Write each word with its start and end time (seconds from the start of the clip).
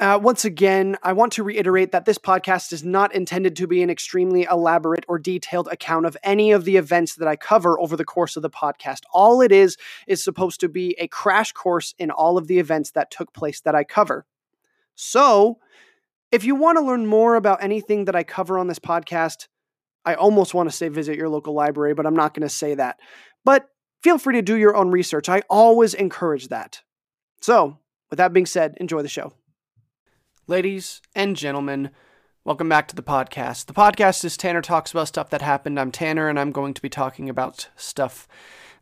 Uh, 0.00 0.18
once 0.20 0.44
again, 0.44 0.96
I 1.04 1.12
want 1.12 1.34
to 1.34 1.44
reiterate 1.44 1.92
that 1.92 2.04
this 2.04 2.18
podcast 2.18 2.72
is 2.72 2.82
not 2.82 3.14
intended 3.14 3.54
to 3.56 3.68
be 3.68 3.80
an 3.80 3.90
extremely 3.90 4.42
elaborate 4.42 5.04
or 5.06 5.20
detailed 5.20 5.68
account 5.68 6.04
of 6.04 6.16
any 6.24 6.50
of 6.50 6.64
the 6.64 6.76
events 6.76 7.14
that 7.14 7.28
I 7.28 7.36
cover 7.36 7.78
over 7.78 7.96
the 7.96 8.04
course 8.04 8.34
of 8.34 8.42
the 8.42 8.50
podcast. 8.50 9.02
All 9.12 9.40
it 9.40 9.52
is 9.52 9.76
is 10.08 10.24
supposed 10.24 10.58
to 10.60 10.68
be 10.68 10.96
a 10.98 11.06
crash 11.06 11.52
course 11.52 11.94
in 11.96 12.10
all 12.10 12.36
of 12.36 12.48
the 12.48 12.58
events 12.58 12.90
that 12.92 13.12
took 13.12 13.32
place 13.32 13.60
that 13.60 13.76
I 13.76 13.84
cover. 13.84 14.26
So, 14.96 15.58
if 16.32 16.44
you 16.44 16.56
want 16.56 16.78
to 16.78 16.84
learn 16.84 17.06
more 17.06 17.36
about 17.36 17.62
anything 17.62 18.06
that 18.06 18.16
I 18.16 18.24
cover 18.24 18.58
on 18.58 18.66
this 18.66 18.80
podcast, 18.80 19.46
I 20.04 20.14
almost 20.14 20.54
want 20.54 20.68
to 20.68 20.76
say 20.76 20.88
visit 20.88 21.16
your 21.16 21.28
local 21.28 21.54
library, 21.54 21.94
but 21.94 22.04
I'm 22.04 22.16
not 22.16 22.34
going 22.34 22.46
to 22.46 22.48
say 22.48 22.74
that. 22.74 22.98
But 23.44 23.68
feel 24.02 24.18
free 24.18 24.34
to 24.34 24.42
do 24.42 24.56
your 24.56 24.74
own 24.74 24.90
research. 24.90 25.28
I 25.28 25.42
always 25.48 25.94
encourage 25.94 26.48
that. 26.48 26.82
So, 27.40 27.78
with 28.10 28.16
that 28.16 28.32
being 28.32 28.46
said, 28.46 28.74
enjoy 28.80 29.02
the 29.02 29.08
show. 29.08 29.32
Ladies 30.46 31.00
and 31.14 31.38
gentlemen, 31.38 31.88
welcome 32.44 32.68
back 32.68 32.86
to 32.88 32.94
the 32.94 33.02
podcast. 33.02 33.64
The 33.64 33.72
podcast 33.72 34.26
is 34.26 34.36
Tanner 34.36 34.60
Talks 34.60 34.90
About 34.90 35.08
Stuff 35.08 35.30
That 35.30 35.40
Happened. 35.40 35.80
I'm 35.80 35.90
Tanner, 35.90 36.28
and 36.28 36.38
I'm 36.38 36.52
going 36.52 36.74
to 36.74 36.82
be 36.82 36.90
talking 36.90 37.30
about 37.30 37.70
stuff 37.76 38.28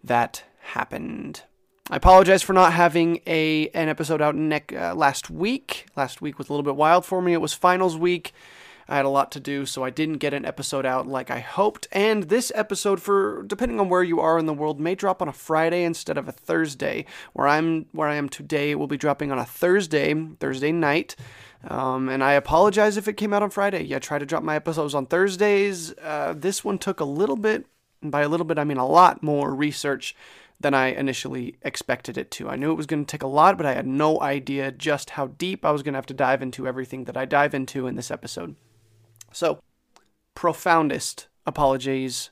that 0.02 0.42
happened. 0.58 1.44
I 1.88 1.98
apologize 1.98 2.42
for 2.42 2.52
not 2.52 2.72
having 2.72 3.20
a 3.28 3.68
an 3.74 3.88
episode 3.88 4.20
out 4.20 4.34
ne- 4.34 4.64
uh, 4.76 4.96
last 4.96 5.30
week. 5.30 5.86
Last 5.94 6.20
week 6.20 6.36
was 6.36 6.48
a 6.48 6.52
little 6.52 6.64
bit 6.64 6.74
wild 6.74 7.06
for 7.06 7.22
me. 7.22 7.32
It 7.32 7.40
was 7.40 7.52
finals 7.52 7.96
week. 7.96 8.32
I 8.92 8.96
had 8.96 9.06
a 9.06 9.08
lot 9.08 9.32
to 9.32 9.40
do, 9.40 9.64
so 9.64 9.82
I 9.82 9.88
didn't 9.88 10.18
get 10.18 10.34
an 10.34 10.44
episode 10.44 10.84
out 10.84 11.08
like 11.08 11.30
I 11.30 11.38
hoped. 11.38 11.88
And 11.92 12.24
this 12.24 12.52
episode, 12.54 13.00
for 13.00 13.42
depending 13.44 13.80
on 13.80 13.88
where 13.88 14.02
you 14.02 14.20
are 14.20 14.38
in 14.38 14.44
the 14.44 14.52
world, 14.52 14.78
may 14.78 14.94
drop 14.94 15.22
on 15.22 15.28
a 15.28 15.32
Friday 15.32 15.82
instead 15.82 16.18
of 16.18 16.28
a 16.28 16.32
Thursday. 16.32 17.06
Where 17.32 17.48
I'm 17.48 17.86
where 17.92 18.08
I 18.08 18.16
am 18.16 18.28
today, 18.28 18.70
it 18.70 18.78
will 18.78 18.86
be 18.86 18.98
dropping 18.98 19.32
on 19.32 19.38
a 19.38 19.46
Thursday, 19.46 20.14
Thursday 20.38 20.72
night. 20.72 21.16
Um, 21.66 22.10
and 22.10 22.22
I 22.22 22.32
apologize 22.32 22.98
if 22.98 23.08
it 23.08 23.14
came 23.14 23.32
out 23.32 23.42
on 23.42 23.48
Friday. 23.48 23.82
Yeah, 23.82 23.96
I 23.96 24.00
try 24.00 24.18
to 24.18 24.26
drop 24.26 24.42
my 24.42 24.56
episodes 24.56 24.94
on 24.94 25.06
Thursdays. 25.06 25.94
Uh, 25.98 26.34
this 26.36 26.62
one 26.62 26.76
took 26.76 27.00
a 27.00 27.04
little 27.04 27.36
bit, 27.36 27.64
and 28.02 28.12
by 28.12 28.20
a 28.20 28.28
little 28.28 28.44
bit, 28.44 28.58
I 28.58 28.64
mean 28.64 28.76
a 28.76 28.86
lot 28.86 29.22
more 29.22 29.54
research 29.54 30.14
than 30.60 30.74
I 30.74 30.88
initially 30.88 31.56
expected 31.62 32.18
it 32.18 32.30
to. 32.32 32.50
I 32.50 32.56
knew 32.56 32.70
it 32.70 32.76
was 32.76 32.84
going 32.84 33.06
to 33.06 33.10
take 33.10 33.22
a 33.22 33.26
lot, 33.26 33.56
but 33.56 33.64
I 33.64 33.72
had 33.72 33.86
no 33.86 34.20
idea 34.20 34.70
just 34.70 35.10
how 35.10 35.28
deep 35.28 35.64
I 35.64 35.70
was 35.70 35.82
going 35.82 35.94
to 35.94 35.98
have 35.98 36.06
to 36.06 36.14
dive 36.14 36.42
into 36.42 36.68
everything 36.68 37.04
that 37.04 37.16
I 37.16 37.24
dive 37.24 37.54
into 37.54 37.86
in 37.86 37.96
this 37.96 38.10
episode. 38.10 38.54
So, 39.32 39.60
profoundest 40.34 41.28
apologies 41.46 42.30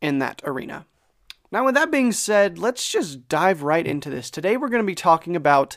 in 0.00 0.18
that 0.18 0.42
arena. 0.44 0.86
Now, 1.50 1.64
with 1.64 1.74
that 1.74 1.90
being 1.90 2.12
said, 2.12 2.58
let's 2.58 2.90
just 2.90 3.28
dive 3.28 3.62
right 3.62 3.86
into 3.86 4.10
this. 4.10 4.30
Today, 4.30 4.56
we're 4.56 4.68
going 4.68 4.82
to 4.82 4.86
be 4.86 4.94
talking 4.94 5.36
about 5.36 5.76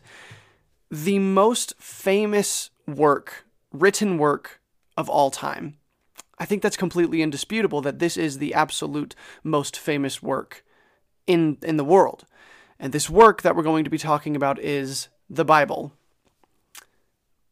the 0.90 1.20
most 1.20 1.74
famous 1.80 2.70
work, 2.88 3.46
written 3.72 4.18
work 4.18 4.60
of 4.96 5.10
all 5.10 5.30
time. 5.30 5.78
I 6.40 6.46
think 6.46 6.62
that's 6.62 6.78
completely 6.78 7.22
indisputable 7.22 7.82
that 7.82 8.00
this 8.00 8.18
is 8.18 8.38
the 8.38 8.54
absolute 8.54 9.16
most 9.44 9.78
famous 9.78 10.22
work 10.22 10.64
in 11.26 11.58
in 11.62 11.78
the 11.78 11.84
world. 11.84 12.26
And 12.80 12.94
this 12.94 13.10
work 13.10 13.42
that 13.42 13.56
we're 13.56 13.64
going 13.64 13.84
to 13.84 13.90
be 13.90 13.98
talking 13.98 14.36
about 14.36 14.60
is 14.60 15.10
the 15.30 15.46
Bible. 15.46 15.94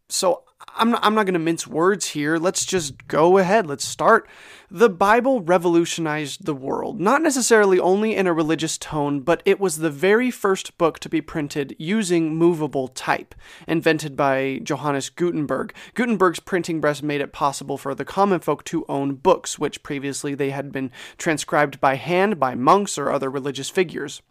So 0.08 0.45
I'm 0.78 0.92
not, 0.92 1.00
I'm 1.04 1.16
not 1.16 1.26
going 1.26 1.34
to 1.34 1.40
mince 1.40 1.66
words 1.68 2.08
here. 2.08 2.38
Let's 2.38 2.66
just 2.66 3.08
go 3.08 3.38
ahead. 3.38 3.68
Let's 3.68 3.86
start. 3.86 4.28
The 4.70 4.90
Bible 4.90 5.42
revolutionized 5.42 6.46
the 6.46 6.54
world, 6.54 7.00
not 7.00 7.22
necessarily 7.22 7.80
only 7.80 8.16
in 8.16 8.28
a 8.28 8.34
religious 8.34 8.78
tone, 8.78 9.22
but 9.22 9.42
it 9.46 9.60
was 9.60 9.78
the 9.78 9.90
very 9.90 10.32
first 10.32 10.78
book 10.78 11.00
to 11.00 11.10
be 11.10 11.22
printed 11.22 11.76
using 11.80 12.36
movable 12.36 12.88
type, 12.90 13.36
invented 13.68 14.18
by 14.18 14.60
Johannes 14.64 15.10
Gutenberg. 15.10 15.74
Gutenberg's 15.94 16.40
printing 16.40 16.82
press 16.82 17.02
made 17.02 17.22
it 17.22 17.32
possible 17.32 17.78
for 17.78 17.96
the 17.96 18.06
common 18.06 18.40
folk 18.40 18.64
to 18.66 18.86
own 18.90 19.16
books, 19.16 19.58
which 19.58 19.84
previously 19.84 20.36
they 20.36 20.50
had 20.50 20.72
been 20.72 20.92
transcribed 21.18 21.80
by 21.80 21.96
hand 21.96 22.40
by 22.40 22.56
monks 22.56 22.98
or 22.98 23.12
other 23.12 23.30
religious 23.30 23.70
figures. 23.70 24.22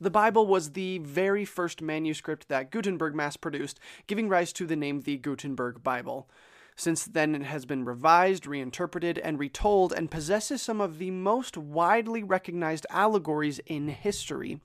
The 0.00 0.10
Bible 0.10 0.46
was 0.46 0.72
the 0.72 0.98
very 0.98 1.44
first 1.44 1.82
manuscript 1.82 2.48
that 2.48 2.70
Gutenberg 2.70 3.16
mass 3.16 3.36
produced, 3.36 3.80
giving 4.06 4.28
rise 4.28 4.52
to 4.52 4.64
the 4.64 4.76
name 4.76 5.00
the 5.00 5.16
Gutenberg 5.16 5.82
Bible. 5.82 6.28
Since 6.76 7.06
then, 7.06 7.34
it 7.34 7.42
has 7.42 7.64
been 7.64 7.84
revised, 7.84 8.46
reinterpreted, 8.46 9.18
and 9.18 9.40
retold, 9.40 9.92
and 9.92 10.08
possesses 10.08 10.62
some 10.62 10.80
of 10.80 10.98
the 10.98 11.10
most 11.10 11.56
widely 11.56 12.22
recognized 12.22 12.86
allegories 12.90 13.58
in 13.66 13.88
history. 13.88 14.60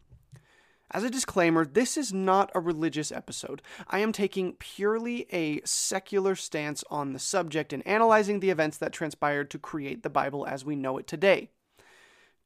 As 0.92 1.04
a 1.04 1.10
disclaimer, 1.10 1.66
this 1.66 1.98
is 1.98 2.14
not 2.14 2.52
a 2.54 2.60
religious 2.60 3.12
episode. 3.12 3.64
I 3.88 3.98
am 3.98 4.12
taking 4.12 4.54
purely 4.54 5.26
a 5.34 5.62
secular 5.66 6.36
stance 6.36 6.84
on 6.92 7.14
the 7.14 7.20
subject 7.20 7.74
and 7.74 7.86
analyzing 7.88 8.40
the 8.40 8.52
events 8.52 8.78
that 8.78 8.94
transpired 8.94 9.50
to 9.50 9.58
create 9.58 10.04
the 10.04 10.12
Bible 10.12 10.46
as 10.46 10.64
we 10.64 10.76
know 10.76 11.00
it 11.00 11.08
today. 11.08 11.50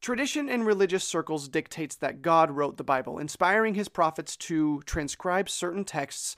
Tradition 0.01 0.47
in 0.47 0.63
religious 0.63 1.03
circles 1.03 1.49
dictates 1.49 1.95
that 1.95 2.21
God 2.21 2.51
wrote 2.51 2.77
the 2.77 2.83
Bible, 2.83 3.17
inspiring 3.17 3.73
his 3.73 3.89
prophets 3.89 4.37
to 4.37 4.81
transcribe 4.85 5.49
certain 5.49 5.83
texts 5.83 6.35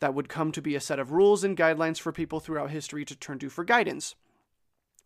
that 0.00 0.14
would 0.14 0.28
come 0.28 0.52
to 0.52 0.62
be 0.62 0.74
a 0.74 0.80
set 0.80 0.98
of 0.98 1.10
rules 1.10 1.42
and 1.42 1.56
guidelines 1.56 1.98
for 1.98 2.12
people 2.12 2.38
throughout 2.38 2.70
history 2.70 3.04
to 3.04 3.16
turn 3.16 3.38
to 3.40 3.48
for 3.48 3.64
guidance. 3.64 4.14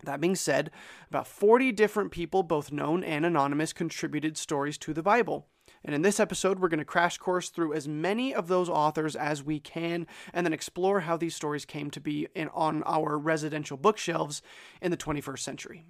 That 0.05 0.21
being 0.21 0.35
said, 0.35 0.71
about 1.09 1.29
40 1.29 1.71
different 1.73 2.11
people, 2.11 2.43
both 2.43 2.73
known 2.73 3.05
and 3.05 3.25
anonymous, 3.25 3.73
contributed 3.73 4.37
stories 4.37 4.77
to 4.79 4.93
the 4.93 5.03
Bible. 5.03 5.47
And 5.84 5.95
in 5.95 6.03
this 6.03 6.21
episode, 6.21 6.59
we're 6.59 6.69
going 6.69 6.79
to 6.79 6.84
crash 6.84 7.19
course 7.19 7.51
through 7.51 7.73
as 7.73 7.87
many 7.87 8.34
of 8.34 8.49
those 8.49 8.69
authors 8.69 9.15
as 9.15 9.45
we 9.45 9.61
can 9.61 10.07
and 10.33 10.45
then 10.45 10.53
explore 10.53 11.01
how 11.01 11.17
these 11.17 11.37
stories 11.37 11.65
came 11.65 11.91
to 11.93 12.01
be 12.01 12.27
in, 12.34 12.49
on 12.49 12.83
our 12.84 13.17
residential 13.17 13.77
bookshelves 13.77 14.43
in 14.81 14.91
the 14.91 14.97
21st 14.97 15.39
century. 15.39 15.84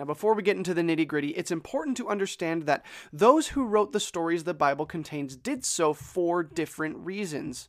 Now, 0.00 0.06
before 0.06 0.32
we 0.32 0.42
get 0.42 0.56
into 0.56 0.72
the 0.72 0.80
nitty 0.80 1.06
gritty, 1.06 1.28
it's 1.32 1.50
important 1.50 1.94
to 1.98 2.08
understand 2.08 2.62
that 2.62 2.86
those 3.12 3.48
who 3.48 3.66
wrote 3.66 3.92
the 3.92 4.00
stories 4.00 4.44
the 4.44 4.54
Bible 4.54 4.86
contains 4.86 5.36
did 5.36 5.62
so 5.62 5.92
for 5.92 6.42
different 6.42 6.96
reasons. 7.04 7.68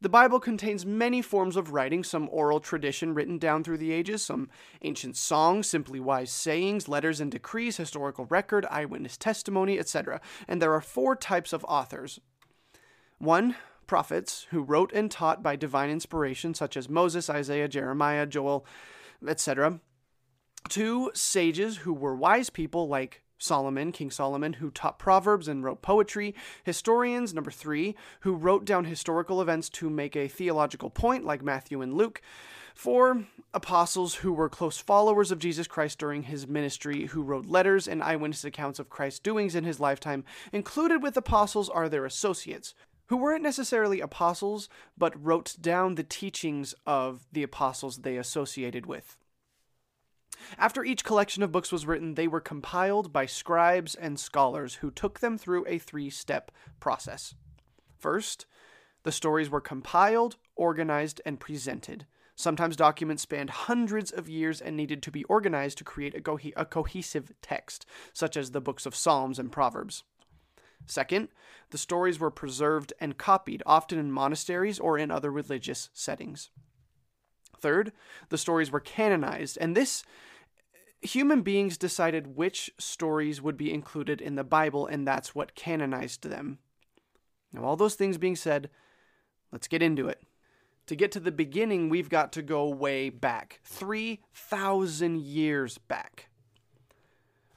The 0.00 0.08
Bible 0.08 0.40
contains 0.40 0.84
many 0.84 1.22
forms 1.22 1.54
of 1.54 1.72
writing, 1.72 2.02
some 2.02 2.28
oral 2.32 2.58
tradition 2.58 3.14
written 3.14 3.38
down 3.38 3.62
through 3.62 3.78
the 3.78 3.92
ages, 3.92 4.24
some 4.24 4.50
ancient 4.82 5.16
songs, 5.16 5.68
simply 5.68 6.00
wise 6.00 6.32
sayings, 6.32 6.88
letters 6.88 7.20
and 7.20 7.30
decrees, 7.30 7.76
historical 7.76 8.24
record, 8.24 8.66
eyewitness 8.68 9.16
testimony, 9.16 9.78
etc. 9.78 10.20
And 10.48 10.60
there 10.60 10.74
are 10.74 10.80
four 10.80 11.14
types 11.14 11.52
of 11.52 11.64
authors. 11.68 12.18
One, 13.18 13.54
prophets, 13.86 14.48
who 14.50 14.62
wrote 14.62 14.90
and 14.92 15.08
taught 15.08 15.40
by 15.40 15.54
divine 15.54 15.90
inspiration, 15.90 16.52
such 16.52 16.76
as 16.76 16.88
Moses, 16.88 17.30
Isaiah, 17.30 17.68
Jeremiah, 17.68 18.26
Joel, 18.26 18.66
etc. 19.24 19.78
Two 20.68 21.10
sages 21.14 21.78
who 21.78 21.92
were 21.92 22.14
wise 22.14 22.50
people 22.50 22.88
like 22.88 23.22
Solomon, 23.40 23.90
King 23.90 24.10
Solomon, 24.10 24.54
who 24.54 24.70
taught 24.70 24.98
proverbs 24.98 25.48
and 25.48 25.64
wrote 25.64 25.82
poetry. 25.82 26.34
Historians, 26.62 27.32
number 27.34 27.50
three, 27.50 27.96
who 28.20 28.34
wrote 28.34 28.64
down 28.64 28.84
historical 28.84 29.40
events 29.40 29.68
to 29.70 29.90
make 29.90 30.14
a 30.14 30.28
theological 30.28 30.90
point, 30.90 31.24
like 31.24 31.42
Matthew 31.42 31.80
and 31.80 31.94
Luke. 31.94 32.20
Four, 32.74 33.24
apostles 33.52 34.16
who 34.16 34.32
were 34.32 34.48
close 34.48 34.78
followers 34.78 35.30
of 35.30 35.38
Jesus 35.38 35.66
Christ 35.66 35.98
during 35.98 36.24
his 36.24 36.46
ministry, 36.46 37.06
who 37.06 37.22
wrote 37.22 37.46
letters 37.46 37.88
and 37.88 38.02
eyewitness 38.02 38.44
accounts 38.44 38.78
of 38.78 38.90
Christ's 38.90 39.20
doings 39.20 39.54
in 39.54 39.64
his 39.64 39.80
lifetime. 39.80 40.24
Included 40.52 41.02
with 41.02 41.16
apostles 41.16 41.68
are 41.68 41.88
their 41.88 42.04
associates, 42.04 42.74
who 43.06 43.16
weren't 43.16 43.42
necessarily 43.42 44.00
apostles, 44.00 44.68
but 44.96 45.20
wrote 45.20 45.56
down 45.60 45.96
the 45.96 46.04
teachings 46.04 46.74
of 46.86 47.26
the 47.32 47.42
apostles 47.42 47.98
they 47.98 48.16
associated 48.16 48.86
with. 48.86 49.16
After 50.58 50.84
each 50.84 51.04
collection 51.04 51.42
of 51.42 51.52
books 51.52 51.72
was 51.72 51.86
written, 51.86 52.14
they 52.14 52.28
were 52.28 52.40
compiled 52.40 53.12
by 53.12 53.26
scribes 53.26 53.94
and 53.94 54.18
scholars 54.18 54.76
who 54.76 54.90
took 54.90 55.20
them 55.20 55.38
through 55.38 55.64
a 55.66 55.78
three 55.78 56.10
step 56.10 56.50
process. 56.80 57.34
First, 57.98 58.46
the 59.02 59.12
stories 59.12 59.50
were 59.50 59.60
compiled, 59.60 60.36
organized, 60.56 61.20
and 61.24 61.40
presented. 61.40 62.06
Sometimes 62.36 62.76
documents 62.76 63.22
spanned 63.22 63.50
hundreds 63.50 64.10
of 64.10 64.28
years 64.28 64.60
and 64.60 64.76
needed 64.76 65.02
to 65.02 65.10
be 65.10 65.24
organized 65.24 65.76
to 65.78 65.84
create 65.84 66.14
a, 66.14 66.20
co- 66.22 66.38
a, 66.56 66.64
cohesive 66.64 67.32
text, 67.42 67.84
such 68.14 68.36
as 68.36 68.50
the 68.50 68.62
books 68.62 68.86
of 68.86 68.94
Psalms 68.94 69.38
and 69.38 69.52
Proverbs. 69.52 70.04
Second, 70.86 71.28
the 71.70 71.78
stories 71.78 72.18
were 72.18 72.30
preserved 72.30 72.94
and 72.98 73.18
copied, 73.18 73.62
often 73.66 73.98
in 73.98 74.10
monasteries 74.10 74.80
or 74.80 74.96
in 74.96 75.10
other 75.10 75.30
religious 75.30 75.90
settings. 75.92 76.50
Third, 77.58 77.92
the 78.30 78.38
stories 78.38 78.70
were 78.70 78.80
canonized, 78.80 79.58
and 79.60 79.76
this 79.76 80.02
human 81.02 81.42
beings 81.42 81.76
decided 81.76 82.36
which 82.36 82.70
stories 82.78 83.40
would 83.42 83.56
be 83.56 83.72
included 83.72 84.20
in 84.20 84.34
the 84.34 84.44
Bible, 84.44 84.86
and 84.86 85.06
that's 85.06 85.34
what 85.34 85.54
canonized 85.54 86.28
them. 86.28 86.58
Now, 87.52 87.64
all 87.64 87.76
those 87.76 87.94
things 87.94 88.18
being 88.18 88.36
said, 88.36 88.70
let's 89.52 89.68
get 89.68 89.82
into 89.82 90.08
it. 90.08 90.22
To 90.86 90.96
get 90.96 91.12
to 91.12 91.20
the 91.20 91.32
beginning, 91.32 91.88
we've 91.88 92.08
got 92.08 92.32
to 92.32 92.42
go 92.42 92.68
way 92.68 93.10
back 93.10 93.60
3,000 93.64 95.20
years 95.20 95.78
back. 95.78 96.29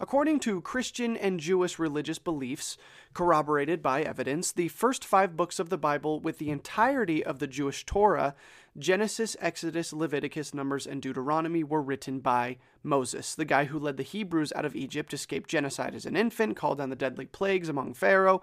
According 0.04 0.42
to 0.42 0.60
Christian 0.60 1.16
and 1.16 1.40
Jewish 1.40 1.80
religious 1.80 2.20
beliefs, 2.20 2.78
corroborated 3.14 3.82
by 3.82 4.02
evidence, 4.02 4.52
the 4.52 4.68
first 4.68 5.06
five 5.06 5.38
books 5.38 5.60
of 5.60 5.70
the 5.70 5.78
Bible, 5.78 6.20
with 6.20 6.40
the 6.40 6.50
entirety 6.50 7.24
of 7.24 7.40
the 7.40 7.48
Jewish 7.48 7.86
Torah, 7.86 8.36
Genesis, 8.78 9.38
Exodus, 9.40 9.94
Leviticus, 9.94 10.54
Numbers, 10.54 10.86
and 10.86 11.02
Deuteronomy, 11.02 11.64
were 11.64 11.82
written 11.82 12.20
by 12.20 12.58
Moses, 12.84 13.34
the 13.34 13.46
guy 13.46 13.64
who 13.64 13.80
led 13.80 13.96
the 13.96 14.04
Hebrews 14.04 14.52
out 14.58 14.66
of 14.66 14.76
Egypt, 14.76 15.14
escaped 15.14 15.50
genocide 15.50 15.96
as 15.96 16.06
an 16.06 16.18
infant, 16.18 16.58
called 16.58 16.80
down 16.80 16.90
the 16.90 16.98
deadly 16.98 17.26
plagues 17.26 17.70
among 17.70 17.94
Pharaoh, 17.94 18.42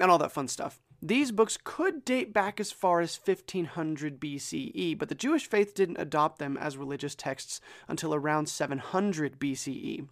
and 0.00 0.10
all 0.10 0.16
that 0.16 0.32
fun 0.32 0.48
stuff. 0.48 0.80
These 1.02 1.30
books 1.30 1.58
could 1.62 2.06
date 2.06 2.32
back 2.32 2.58
as 2.58 2.72
far 2.72 3.02
as 3.02 3.20
1500 3.22 4.18
BCE, 4.18 4.96
but 4.96 5.10
the 5.10 5.14
Jewish 5.14 5.46
faith 5.46 5.74
didn't 5.74 6.00
adopt 6.00 6.38
them 6.38 6.56
as 6.56 6.78
religious 6.78 7.14
texts 7.14 7.60
until 7.86 8.14
around 8.14 8.48
700 8.48 9.38
BCE. 9.38 10.08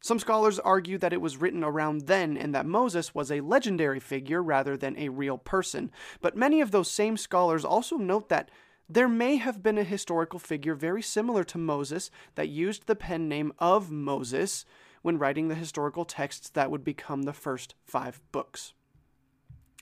Some 0.00 0.18
scholars 0.18 0.58
argue 0.60 0.96
that 0.98 1.12
it 1.12 1.20
was 1.20 1.36
written 1.36 1.64
around 1.64 2.02
then 2.02 2.36
and 2.36 2.54
that 2.54 2.66
Moses 2.66 3.14
was 3.14 3.32
a 3.32 3.40
legendary 3.40 3.98
figure 3.98 4.42
rather 4.42 4.76
than 4.76 4.96
a 4.96 5.08
real 5.08 5.38
person, 5.38 5.90
but 6.20 6.36
many 6.36 6.60
of 6.60 6.70
those 6.70 6.90
same 6.90 7.16
scholars 7.16 7.64
also 7.64 7.96
note 7.96 8.28
that 8.28 8.50
there 8.88 9.08
may 9.08 9.36
have 9.36 9.62
been 9.62 9.76
a 9.76 9.84
historical 9.84 10.38
figure 10.38 10.74
very 10.74 11.02
similar 11.02 11.44
to 11.44 11.58
Moses 11.58 12.10
that 12.36 12.48
used 12.48 12.86
the 12.86 12.96
pen 12.96 13.28
name 13.28 13.52
of 13.58 13.90
Moses 13.90 14.64
when 15.02 15.18
writing 15.18 15.48
the 15.48 15.54
historical 15.54 16.04
texts 16.04 16.48
that 16.50 16.70
would 16.70 16.84
become 16.84 17.22
the 17.22 17.32
first 17.32 17.74
five 17.84 18.20
books. 18.32 18.72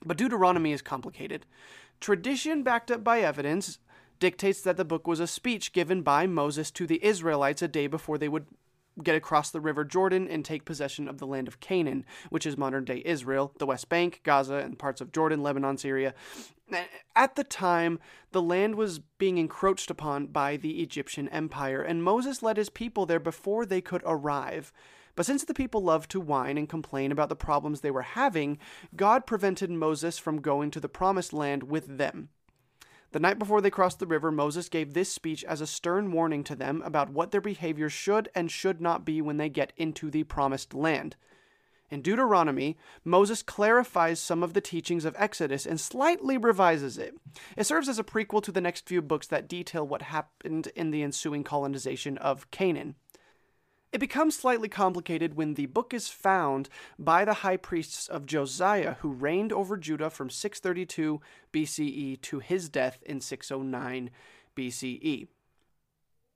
But 0.05 0.17
Deuteronomy 0.17 0.73
is 0.73 0.83
complicated. 0.83 1.47
Tradition, 2.01 2.63
backed 2.63 2.91
up 2.91 3.05
by 3.05 3.21
evidence, 3.21 3.79
dictates 4.19 4.61
that 4.63 4.77
the 4.77 4.85
book 4.85 5.07
was 5.07 5.21
a 5.21 5.27
speech 5.27 5.73
given 5.73 6.03
by 6.03 6.27
Moses 6.27 6.71
to 6.73 6.87
the 6.87 7.05
Israelites 7.05 7.63
a 7.63 7.69
day 7.69 7.87
before 7.87 8.19
they 8.19 8.29
would 8.29 8.47
get 9.03 9.15
across 9.15 9.51
the 9.51 9.61
river 9.61 9.85
Jordan 9.85 10.27
and 10.29 10.45
take 10.45 10.65
possession 10.65 11.09
of 11.09 11.19
the 11.19 11.27
land 11.27 11.49
of 11.49 11.61
Canaan, 11.61 12.05
which 12.31 12.47
is 12.47 12.57
modern 12.57 12.85
day 12.85 13.03
Israel, 13.05 13.53
the 13.59 13.67
West 13.67 13.89
Bank, 13.89 14.21
Gaza, 14.25 14.57
and 14.57 14.79
parts 14.79 15.01
of 15.01 15.13
Jordan, 15.13 15.43
Lebanon, 15.43 15.77
Syria. 15.77 16.15
At 17.15 17.37
the 17.37 17.45
time, 17.45 17.99
the 18.33 18.43
land 18.43 18.75
was 18.75 18.99
being 18.99 19.39
encroached 19.39 19.91
upon 19.91 20.27
by 20.27 20.57
the 20.57 20.83
Egyptian 20.83 21.29
Empire, 21.29 21.83
and 21.83 22.03
Moses 22.03 22.43
led 22.43 22.57
his 22.57 22.71
people 22.71 23.07
there 23.07 23.21
before 23.21 23.65
they 23.65 23.81
could 23.81 24.03
arrive. 24.05 24.73
But 25.15 25.27
since 25.27 25.45
the 25.45 25.55
people 25.55 25.81
loved 25.81 26.11
to 26.11 26.21
whine 26.21 26.59
and 26.59 26.69
complain 26.69 27.11
about 27.11 27.29
the 27.31 27.37
problems 27.37 27.81
they 27.81 27.91
were 27.91 28.03
having, 28.03 28.59
God 28.95 29.27
prevented 29.27 29.71
Moses 29.71 30.19
from 30.19 30.43
going 30.43 30.71
to 30.73 30.81
the 30.81 30.89
promised 30.89 31.33
land 31.33 31.65
with 31.65 31.99
them. 31.99 32.29
The 33.13 33.21
night 33.21 33.39
before 33.39 33.61
they 33.61 33.71
crossed 33.71 33.99
the 33.99 34.07
river, 34.07 34.31
Moses 34.31 34.69
gave 34.69 34.93
this 34.93 35.13
speech 35.13 35.45
as 35.45 35.61
a 35.61 35.67
stern 35.67 36.13
warning 36.13 36.45
to 36.45 36.57
them 36.57 36.83
about 36.85 37.11
what 37.11 37.31
their 37.31 37.41
behavior 37.41 37.89
should 37.89 38.29
and 38.35 38.51
should 38.51 38.81
not 38.81 39.05
be 39.05 39.23
when 39.23 39.37
they 39.37 39.49
get 39.49 39.73
into 39.77 40.11
the 40.11 40.25
promised 40.25 40.75
land. 40.75 41.17
In 41.89 42.03
Deuteronomy, 42.03 42.77
Moses 43.05 43.43
clarifies 43.43 44.19
some 44.19 44.43
of 44.43 44.55
the 44.55 44.61
teachings 44.61 45.05
of 45.05 45.15
Exodus 45.17 45.65
and 45.65 45.81
slightly 45.81 46.37
revises 46.37 46.99
it. 46.99 47.15
It 47.57 47.65
serves 47.65 47.89
as 47.89 47.99
a 47.99 48.05
prequel 48.05 48.43
to 48.43 48.51
the 48.51 48.61
next 48.61 48.89
few 48.89 49.01
books 49.01 49.29
that 49.29 49.49
detail 49.49 49.87
what 49.87 50.03
happened 50.03 50.69
in 50.75 50.91
the 50.91 51.05
ensuing 51.05 51.45
colonization 51.45 52.19
of 52.19 52.51
Canaan. 52.51 52.97
It 53.97 54.01
becomes 54.01 54.37
slightly 54.37 54.69
complicated 54.69 55.39
when 55.39 55.55
the 55.55 55.65
book 55.65 55.95
is 55.95 56.11
found 56.11 56.69
by 56.99 57.25
the 57.25 57.33
high 57.33 57.57
priests 57.57 58.09
of 58.09 58.27
Josiah, 58.27 58.97
who 59.01 59.09
reigned 59.09 59.55
over 59.55 59.79
Judah 59.79 60.11
from 60.11 60.29
632 60.29 61.19
BCE 61.51 62.21
to 62.21 62.41
his 62.41 62.69
death 62.69 63.03
in 63.07 63.23
609 63.23 64.11
BCE. 64.55 65.29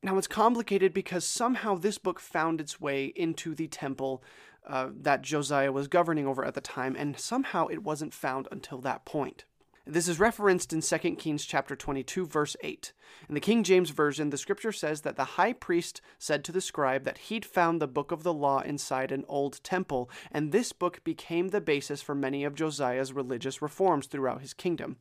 Now, 0.02 0.16
it's 0.16 0.26
complicated 0.26 0.94
because 0.94 1.26
somehow 1.26 1.74
this 1.74 1.98
book 1.98 2.18
found 2.18 2.62
its 2.62 2.80
way 2.80 3.12
into 3.14 3.54
the 3.54 3.68
temple 3.68 4.22
uh, 4.66 4.88
that 4.98 5.20
Josiah 5.20 5.70
was 5.70 5.86
governing 5.86 6.26
over 6.26 6.42
at 6.42 6.54
the 6.54 6.62
time, 6.62 6.96
and 6.96 7.20
somehow 7.20 7.66
it 7.66 7.82
wasn't 7.82 8.14
found 8.14 8.48
until 8.50 8.78
that 8.78 9.04
point. 9.04 9.44
This 9.87 10.09
is 10.09 10.21
referenced 10.21 10.75
in 10.75 10.82
2 10.82 10.99
Kings 11.17 11.47
chapter 11.47 11.75
22 11.75 12.27
verse 12.27 12.55
8. 12.61 12.93
In 13.31 13.35
the 13.35 13.41
King 13.41 13.65
James 13.65 13.88
version, 13.91 14.29
the 14.29 14.37
scripture 14.37 14.73
says 14.73 15.00
that 15.00 15.17
the 15.17 15.25
high 15.25 15.55
priest 15.55 16.03
said 16.19 16.44
to 16.44 16.53
the 16.53 16.61
scribe 16.61 17.05
that 17.05 17.17
he'd 17.17 17.47
found 17.47 17.81
the 17.81 17.88
book 17.88 18.12
of 18.12 18.23
the 18.23 18.32
law 18.32 18.61
inside 18.61 19.11
an 19.11 19.25
old 19.27 19.65
temple, 19.65 20.11
and 20.31 20.53
this 20.53 20.73
book 20.73 21.03
became 21.03 21.49
the 21.49 21.62
basis 21.62 22.03
for 22.03 22.15
many 22.15 22.44
of 22.44 22.55
Josiah's 22.55 23.15
religious 23.15 23.62
reforms 23.62 24.06
throughout 24.06 24.43
his 24.43 24.53
kingdom. 24.53 24.99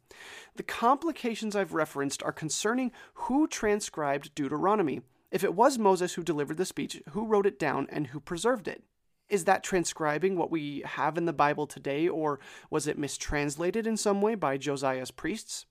The 0.56 0.64
complications 0.64 1.58
I've 1.58 1.74
referenced 1.74 2.24
are 2.24 2.32
concerning 2.32 2.94
who 3.16 3.48
transcribed 3.48 4.34
Deuteronomy. 4.34 5.02
If 5.30 5.44
it 5.44 5.56
was 5.56 5.78
Moses 5.78 6.14
who 6.14 6.24
delivered 6.24 6.58
the 6.58 6.66
speech, 6.66 7.02
who 7.10 7.26
wrote 7.26 7.46
it 7.46 7.60
down 7.60 7.88
and 7.90 8.08
who 8.08 8.22
preserved 8.22 8.70
it? 8.70 8.84
Is 9.30 9.46
that 9.46 9.64
transcribing 9.64 10.36
what 10.36 10.52
we 10.52 10.84
have 10.86 11.18
in 11.18 11.26
the 11.26 11.34
Bible 11.34 11.68
today, 11.68 12.08
or 12.08 12.40
was 12.70 12.88
it 12.88 12.98
mistranslated 12.98 13.86
in 13.86 13.98
some 13.98 14.22
way 14.22 14.36
by 14.36 14.58
Josiah's 14.58 15.12
priests? 15.12 15.66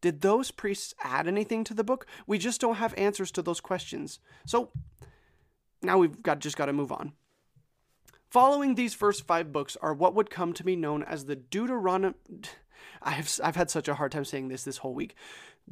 Did 0.00 0.20
those 0.20 0.50
priests 0.50 0.94
add 1.02 1.26
anything 1.26 1.64
to 1.64 1.74
the 1.74 1.84
book? 1.84 2.06
We 2.26 2.38
just 2.38 2.60
don't 2.60 2.76
have 2.76 2.94
answers 2.96 3.30
to 3.32 3.42
those 3.42 3.60
questions. 3.60 4.20
So 4.44 4.70
now 5.82 5.98
we've 5.98 6.22
got 6.22 6.40
just 6.40 6.56
got 6.56 6.66
to 6.66 6.72
move 6.72 6.92
on. 6.92 7.12
Following 8.30 8.74
these 8.74 8.94
first 8.94 9.26
five 9.26 9.52
books 9.52 9.76
are 9.80 9.94
what 9.94 10.14
would 10.14 10.30
come 10.30 10.52
to 10.54 10.64
be 10.64 10.76
known 10.76 11.02
as 11.02 11.24
the 11.24 11.36
Deuteronomy. 11.36 12.14
I've, 13.02 13.40
I've 13.42 13.56
had 13.56 13.70
such 13.70 13.88
a 13.88 13.94
hard 13.94 14.12
time 14.12 14.24
saying 14.24 14.48
this 14.48 14.64
this 14.64 14.78
whole 14.78 14.94
week. 14.94 15.14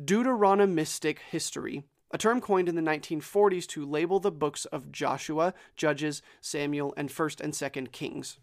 Deuteronomistic 0.02 1.18
history, 1.30 1.84
a 2.14 2.18
term 2.18 2.40
coined 2.40 2.68
in 2.68 2.76
the 2.76 2.80
1940s 2.80 3.66
to 3.66 3.84
label 3.84 4.20
the 4.20 4.30
books 4.30 4.66
of 4.66 4.92
Joshua, 4.92 5.52
Judges, 5.74 6.22
Samuel, 6.40 6.94
and 6.96 7.08
1st 7.08 7.40
and 7.40 7.52
2nd 7.52 7.90
Kings. 7.90 8.38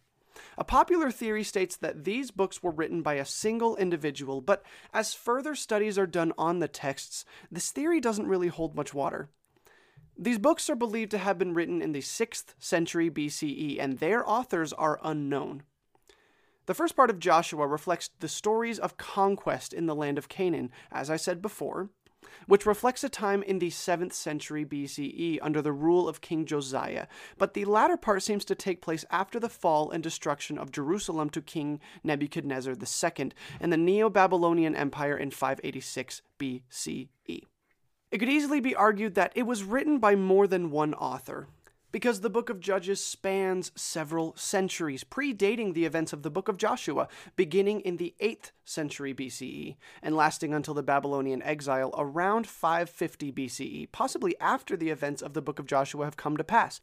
A 0.57 0.65
popular 0.65 1.09
theory 1.09 1.45
states 1.45 1.77
that 1.77 2.03
these 2.03 2.31
books 2.31 2.61
were 2.61 2.71
written 2.71 3.01
by 3.01 3.13
a 3.13 3.23
single 3.23 3.77
individual, 3.77 4.41
but 4.41 4.61
as 4.93 5.13
further 5.13 5.55
studies 5.55 5.97
are 5.97 6.05
done 6.05 6.33
on 6.37 6.59
the 6.59 6.67
texts, 6.67 7.23
this 7.49 7.71
theory 7.71 8.01
doesn't 8.01 8.27
really 8.27 8.49
hold 8.49 8.75
much 8.75 8.93
water. 8.93 9.29
These 10.17 10.39
books 10.39 10.69
are 10.69 10.75
believed 10.75 11.11
to 11.11 11.17
have 11.17 11.37
been 11.37 11.53
written 11.53 11.81
in 11.81 11.93
the 11.93 12.01
6th 12.01 12.53
century 12.59 13.09
BCE, 13.09 13.77
and 13.79 13.99
their 13.99 14.29
authors 14.29 14.73
are 14.73 14.99
unknown. 15.01 15.63
The 16.65 16.73
first 16.73 16.97
part 16.97 17.09
of 17.09 17.19
Joshua 17.19 17.65
reflects 17.65 18.09
the 18.19 18.27
stories 18.27 18.79
of 18.79 18.97
conquest 18.97 19.71
in 19.71 19.85
the 19.85 19.95
land 19.95 20.17
of 20.17 20.27
Canaan, 20.27 20.71
as 20.91 21.09
I 21.09 21.15
said 21.15 21.41
before, 21.41 21.89
which 22.47 22.65
reflects 22.65 23.03
a 23.03 23.09
time 23.09 23.43
in 23.43 23.59
the 23.59 23.69
7th 23.69 24.13
century 24.13 24.65
BCE 24.65 25.39
under 25.41 25.61
the 25.61 25.71
rule 25.71 26.07
of 26.07 26.21
King 26.21 26.45
Josiah, 26.45 27.07
but 27.37 27.53
the 27.53 27.65
latter 27.65 27.97
part 27.97 28.23
seems 28.23 28.45
to 28.45 28.55
take 28.55 28.81
place 28.81 29.05
after 29.09 29.39
the 29.39 29.49
fall 29.49 29.91
and 29.91 30.03
destruction 30.03 30.57
of 30.57 30.71
Jerusalem 30.71 31.29
to 31.31 31.41
King 31.41 31.79
Nebuchadnezzar 32.03 32.73
II 32.73 33.31
and 33.59 33.73
the 33.73 33.77
Neo 33.77 34.09
Babylonian 34.09 34.75
Empire 34.75 35.17
in 35.17 35.31
586 35.31 36.21
BCE. 36.39 37.09
It 38.11 38.17
could 38.17 38.29
easily 38.29 38.59
be 38.59 38.75
argued 38.75 39.15
that 39.15 39.31
it 39.35 39.43
was 39.43 39.63
written 39.63 39.97
by 39.99 40.15
more 40.15 40.45
than 40.45 40.69
one 40.69 40.93
author, 40.93 41.47
because 41.91 42.21
the 42.21 42.29
book 42.29 42.49
of 42.49 42.59
Judges 42.59 43.03
spans 43.03 43.71
several 43.75 44.35
centuries, 44.35 45.03
predating 45.03 45.73
the 45.73 45.85
events 45.85 46.13
of 46.13 46.23
the 46.23 46.29
book 46.29 46.47
of 46.47 46.57
Joshua, 46.57 47.07
beginning 47.35 47.81
in 47.81 47.97
the 47.97 48.15
8th 48.21 48.51
century 48.65 49.13
BCE 49.13 49.75
and 50.01 50.15
lasting 50.15 50.53
until 50.53 50.73
the 50.73 50.83
Babylonian 50.83 51.41
exile 51.43 51.93
around 51.97 52.47
550 52.47 53.31
BCE, 53.31 53.91
possibly 53.91 54.35
after 54.39 54.77
the 54.77 54.89
events 54.89 55.21
of 55.21 55.33
the 55.33 55.41
book 55.41 55.59
of 55.59 55.65
Joshua 55.65 56.05
have 56.05 56.17
come 56.17 56.37
to 56.37 56.43
pass. 56.43 56.81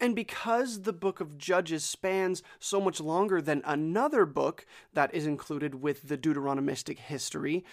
And 0.00 0.14
because 0.14 0.82
the 0.82 0.92
book 0.92 1.20
of 1.20 1.38
Judges 1.38 1.82
spans 1.82 2.42
so 2.60 2.80
much 2.80 3.00
longer 3.00 3.42
than 3.42 3.62
another 3.64 4.24
book 4.26 4.64
that 4.94 5.12
is 5.12 5.26
included 5.26 5.76
with 5.76 6.08
the 6.08 6.16
Deuteronomistic 6.16 6.98
history, 6.98 7.64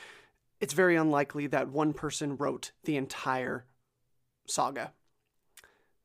it's 0.60 0.74
very 0.74 0.96
unlikely 0.96 1.48
that 1.48 1.70
one 1.70 1.94
person 1.94 2.36
wrote 2.36 2.72
the 2.84 2.98
entire 2.98 3.66
saga. 4.48 4.94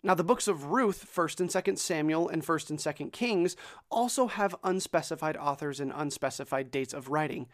Now, 0.03 0.15
the 0.15 0.25
books 0.25 0.49
of 0.49 0.67
Ruth, 0.67 1.07
1st 1.15 1.41
and 1.41 1.51
2nd 1.51 1.79
Samuel, 1.79 2.29
and 2.31 2.43
1st 2.43 2.71
and 2.71 2.79
2nd 2.79 3.13
Kings 3.13 3.55
also 3.91 4.29
have 4.29 4.57
unspecified 4.65 5.37
authors 5.37 5.79
and 5.79 5.93
unspecified 5.95 6.71
dates 6.71 6.95
of 6.95 7.11
writing. 7.11 7.49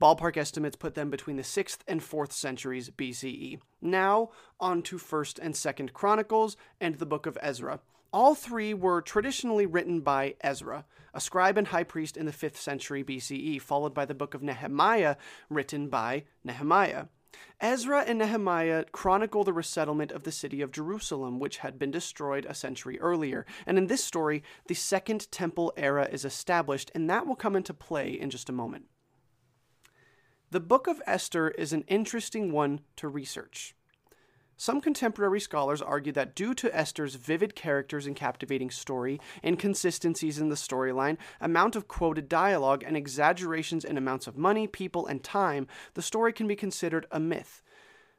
Ballpark 0.00 0.38
estimates 0.38 0.76
put 0.76 0.94
them 0.94 1.10
between 1.10 1.36
the 1.36 1.42
6th 1.42 1.80
and 1.86 2.00
4th 2.00 2.32
centuries 2.32 2.88
BCE. 2.88 3.60
Now, 3.82 4.30
on 4.58 4.80
to 4.84 4.96
1st 4.96 5.40
and 5.42 5.52
2nd 5.52 5.92
Chronicles 5.92 6.56
and 6.80 6.94
the 6.94 7.04
book 7.04 7.26
of 7.26 7.36
Ezra. 7.42 7.80
All 8.12 8.34
three 8.34 8.72
were 8.72 9.02
traditionally 9.02 9.66
written 9.66 10.00
by 10.00 10.36
Ezra, 10.40 10.86
a 11.12 11.20
scribe 11.20 11.58
and 11.58 11.68
high 11.68 11.84
priest 11.84 12.16
in 12.16 12.24
the 12.24 12.32
5th 12.32 12.56
century 12.56 13.04
BCE, 13.04 13.60
followed 13.60 13.92
by 13.92 14.06
the 14.06 14.14
book 14.14 14.32
of 14.32 14.42
Nehemiah, 14.42 15.16
written 15.50 15.88
by 15.88 16.24
Nehemiah. 16.44 17.04
Ezra 17.60 18.04
and 18.06 18.18
Nehemiah 18.18 18.84
chronicle 18.90 19.44
the 19.44 19.52
resettlement 19.52 20.12
of 20.12 20.22
the 20.22 20.32
city 20.32 20.62
of 20.62 20.72
Jerusalem, 20.72 21.38
which 21.38 21.58
had 21.58 21.78
been 21.78 21.90
destroyed 21.90 22.46
a 22.46 22.54
century 22.54 22.98
earlier. 23.00 23.44
And 23.66 23.76
in 23.76 23.86
this 23.86 24.02
story, 24.02 24.42
the 24.66 24.74
Second 24.74 25.30
Temple 25.30 25.72
era 25.76 26.08
is 26.10 26.24
established, 26.24 26.90
and 26.94 27.08
that 27.10 27.26
will 27.26 27.36
come 27.36 27.56
into 27.56 27.74
play 27.74 28.10
in 28.10 28.30
just 28.30 28.48
a 28.48 28.52
moment. 28.52 28.86
The 30.50 30.60
book 30.60 30.86
of 30.86 31.02
Esther 31.06 31.50
is 31.50 31.72
an 31.72 31.84
interesting 31.86 32.50
one 32.50 32.80
to 32.96 33.08
research. 33.08 33.76
Some 34.60 34.82
contemporary 34.82 35.40
scholars 35.40 35.80
argue 35.80 36.12
that 36.12 36.34
due 36.34 36.52
to 36.56 36.76
Esther's 36.76 37.14
vivid 37.14 37.54
characters 37.54 38.06
and 38.06 38.14
captivating 38.14 38.70
story, 38.70 39.18
inconsistencies 39.42 40.38
in 40.38 40.50
the 40.50 40.54
storyline, 40.54 41.16
amount 41.40 41.76
of 41.76 41.88
quoted 41.88 42.28
dialogue, 42.28 42.84
and 42.86 42.94
exaggerations 42.94 43.86
in 43.86 43.96
amounts 43.96 44.26
of 44.26 44.36
money, 44.36 44.66
people, 44.66 45.06
and 45.06 45.24
time, 45.24 45.66
the 45.94 46.02
story 46.02 46.34
can 46.34 46.46
be 46.46 46.56
considered 46.56 47.06
a 47.10 47.18
myth. 47.18 47.62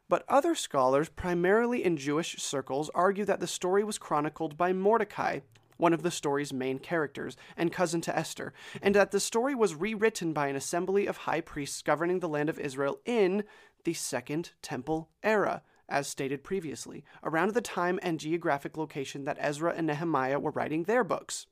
But 0.09 0.25
other 0.27 0.55
scholars, 0.55 1.09
primarily 1.09 1.85
in 1.85 1.95
Jewish 1.95 2.41
circles, 2.41 2.89
argue 2.95 3.25
that 3.25 3.39
the 3.39 3.45
story 3.45 3.83
was 3.83 3.99
chronicled 3.99 4.57
by 4.57 4.73
Mordecai, 4.73 5.41
one 5.77 5.93
of 5.93 6.01
the 6.01 6.09
story's 6.09 6.51
main 6.51 6.79
characters, 6.79 7.37
and 7.55 7.71
cousin 7.71 8.01
to 8.01 8.17
Esther, 8.17 8.51
and 8.81 8.95
that 8.95 9.11
the 9.11 9.19
story 9.19 9.53
was 9.53 9.75
rewritten 9.75 10.33
by 10.33 10.47
an 10.47 10.55
assembly 10.55 11.05
of 11.05 11.17
high 11.17 11.41
priests 11.41 11.83
governing 11.83 12.19
the 12.19 12.27
land 12.27 12.49
of 12.49 12.59
Israel 12.59 12.97
in 13.05 13.43
the 13.83 13.93
Second 13.93 14.53
Temple 14.63 15.07
era, 15.21 15.61
as 15.91 16.07
stated 16.07 16.43
previously, 16.43 17.03
around 17.23 17.53
the 17.53 17.61
time 17.61 17.99
and 18.01 18.19
geographic 18.19 18.77
location 18.77 19.25
that 19.25 19.37
Ezra 19.39 19.73
and 19.75 19.85
Nehemiah 19.85 20.39
were 20.39 20.51
writing 20.51 20.83
their 20.83 21.03
books. 21.03 21.45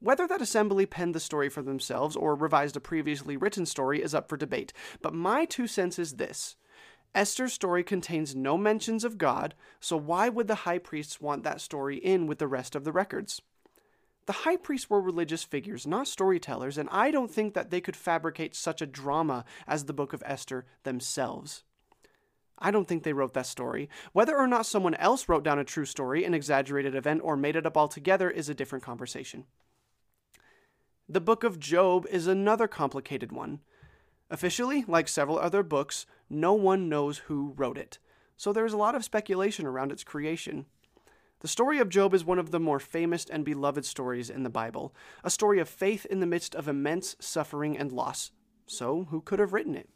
Whether 0.00 0.26
that 0.26 0.42
assembly 0.42 0.84
penned 0.84 1.14
the 1.14 1.20
story 1.20 1.48
for 1.48 1.62
themselves 1.62 2.16
or 2.16 2.34
revised 2.34 2.76
a 2.76 2.80
previously 2.80 3.36
written 3.36 3.64
story 3.64 4.02
is 4.02 4.14
up 4.14 4.28
for 4.28 4.36
debate, 4.36 4.72
but 5.00 5.14
my 5.14 5.44
two 5.44 5.68
cents 5.68 5.98
is 5.98 6.14
this. 6.16 6.56
Esther's 7.14 7.52
story 7.52 7.84
contains 7.84 8.34
no 8.34 8.58
mentions 8.58 9.04
of 9.04 9.18
God, 9.18 9.54
so 9.78 9.96
why 9.96 10.28
would 10.28 10.48
the 10.48 10.66
high 10.66 10.78
priests 10.78 11.20
want 11.20 11.44
that 11.44 11.60
story 11.60 11.98
in 11.98 12.26
with 12.26 12.38
the 12.38 12.48
rest 12.48 12.74
of 12.74 12.84
the 12.84 12.92
records? 12.92 13.40
The 14.26 14.32
high 14.32 14.56
priests 14.56 14.88
were 14.88 15.00
religious 15.00 15.44
figures, 15.44 15.86
not 15.86 16.08
storytellers, 16.08 16.78
and 16.78 16.88
I 16.90 17.10
don't 17.10 17.30
think 17.30 17.54
that 17.54 17.70
they 17.70 17.80
could 17.80 17.96
fabricate 17.96 18.54
such 18.54 18.80
a 18.80 18.86
drama 18.86 19.44
as 19.66 19.84
the 19.84 19.92
Book 19.92 20.12
of 20.12 20.22
Esther 20.24 20.64
themselves. 20.84 21.64
I 22.62 22.70
don't 22.70 22.86
think 22.86 23.02
they 23.02 23.12
wrote 23.12 23.34
that 23.34 23.46
story. 23.46 23.90
Whether 24.12 24.36
or 24.36 24.46
not 24.46 24.66
someone 24.66 24.94
else 24.94 25.28
wrote 25.28 25.42
down 25.42 25.58
a 25.58 25.64
true 25.64 25.84
story, 25.84 26.24
an 26.24 26.32
exaggerated 26.32 26.94
event, 26.94 27.20
or 27.24 27.36
made 27.36 27.56
it 27.56 27.66
up 27.66 27.76
altogether 27.76 28.30
is 28.30 28.48
a 28.48 28.54
different 28.54 28.84
conversation. 28.84 29.44
The 31.08 31.20
Book 31.20 31.42
of 31.42 31.58
Job 31.58 32.06
is 32.10 32.26
another 32.26 32.68
complicated 32.68 33.32
one. 33.32 33.60
Officially, 34.30 34.84
like 34.86 35.08
several 35.08 35.38
other 35.38 35.62
books, 35.62 36.06
no 36.30 36.54
one 36.54 36.88
knows 36.88 37.18
who 37.18 37.52
wrote 37.56 37.76
it, 37.76 37.98
so 38.36 38.52
there 38.52 38.64
is 38.64 38.72
a 38.72 38.78
lot 38.78 38.94
of 38.94 39.04
speculation 39.04 39.66
around 39.66 39.92
its 39.92 40.04
creation. 40.04 40.64
The 41.40 41.48
story 41.48 41.80
of 41.80 41.88
Job 41.88 42.14
is 42.14 42.24
one 42.24 42.38
of 42.38 42.52
the 42.52 42.60
more 42.60 42.78
famous 42.78 43.26
and 43.26 43.44
beloved 43.44 43.84
stories 43.84 44.30
in 44.30 44.44
the 44.44 44.48
Bible, 44.48 44.94
a 45.24 45.30
story 45.30 45.58
of 45.58 45.68
faith 45.68 46.06
in 46.06 46.20
the 46.20 46.26
midst 46.26 46.54
of 46.54 46.68
immense 46.68 47.16
suffering 47.18 47.76
and 47.76 47.90
loss. 47.90 48.30
So, 48.66 49.08
who 49.10 49.20
could 49.20 49.40
have 49.40 49.52
written 49.52 49.74
it? 49.74 49.90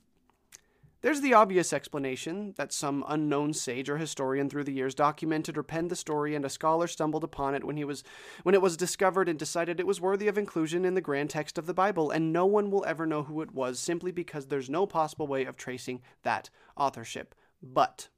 There's 1.03 1.21
the 1.21 1.35
obvious 1.35 1.73
explanation 1.73 2.55
that 2.57 2.73
some 2.73 3.05
unknown 3.07 3.53
sage 3.53 3.91
or 3.91 3.99
historian 3.99 4.49
through 4.49 4.65
the 4.65 4.73
years 4.73 4.95
documented 4.95 5.59
or 5.59 5.63
penned 5.63 5.91
the 5.91 5.97
story 5.97 6.35
and 6.35 6.45
a 6.45 6.49
scholar 6.49 6.87
stumbled 6.87 7.23
upon 7.23 7.55
it 7.55 7.65
when 7.65 7.77
he 7.77 7.85
was 7.85 8.03
when 8.45 8.55
it 8.55 8.63
was 8.63 8.77
discovered 8.77 9.29
and 9.29 9.39
decided 9.39 9.79
it 9.79 9.87
was 9.87 10.01
worthy 10.01 10.27
of 10.27 10.39
inclusion 10.39 10.85
in 10.85 10.95
the 10.95 11.03
grand 11.03 11.31
text 11.31 11.59
of 11.59 11.67
the 11.67 11.75
Bible 11.75 12.11
and 12.11 12.33
no 12.33 12.47
one 12.47 12.71
will 12.71 12.85
ever 12.87 13.07
know 13.07 13.25
who 13.25 13.43
it 13.43 13.53
was 13.53 13.79
simply 13.79 14.11
because 14.11 14.47
there's 14.47 14.71
no 14.71 14.87
possible 14.87 15.27
way 15.27 15.45
of 15.45 15.57
tracing 15.57 16.01
that 16.23 16.49
authorship. 16.77 17.35
But 17.63 18.09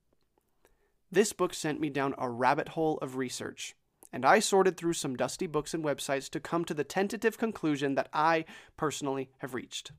this 1.11 1.32
book 1.32 1.54
sent 1.54 1.80
me 1.80 1.90
down 1.90 2.14
a 2.16 2.30
rabbit 2.30 2.70
hole 2.70 2.99
of 3.02 3.16
research 3.16 3.75
and 4.12 4.25
I 4.25 4.38
sorted 4.38 4.76
through 4.76 4.94
some 4.94 5.16
dusty 5.16 5.49
books 5.49 5.75
and 5.75 5.85
websites 5.85 6.30
to 6.30 6.40
come 6.40 6.64
to 6.64 6.75
the 6.75 6.85
tentative 6.85 7.38
conclusion 7.38 7.97
that 7.97 8.08
I 8.12 8.44
personally 8.76 9.30
have 9.38 9.52
reached. 9.52 9.90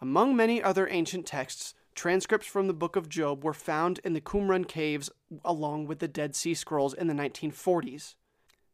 Among 0.00 0.36
many 0.36 0.62
other 0.62 0.86
ancient 0.88 1.24
texts, 1.26 1.72
transcripts 1.94 2.46
from 2.46 2.66
the 2.66 2.74
Book 2.74 2.96
of 2.96 3.08
Job 3.08 3.42
were 3.42 3.54
found 3.54 3.98
in 4.04 4.12
the 4.12 4.20
Qumran 4.20 4.68
caves 4.68 5.08
along 5.42 5.86
with 5.86 6.00
the 6.00 6.08
Dead 6.08 6.36
Sea 6.36 6.52
Scrolls 6.52 6.92
in 6.92 7.06
the 7.06 7.14
1940s. 7.14 8.14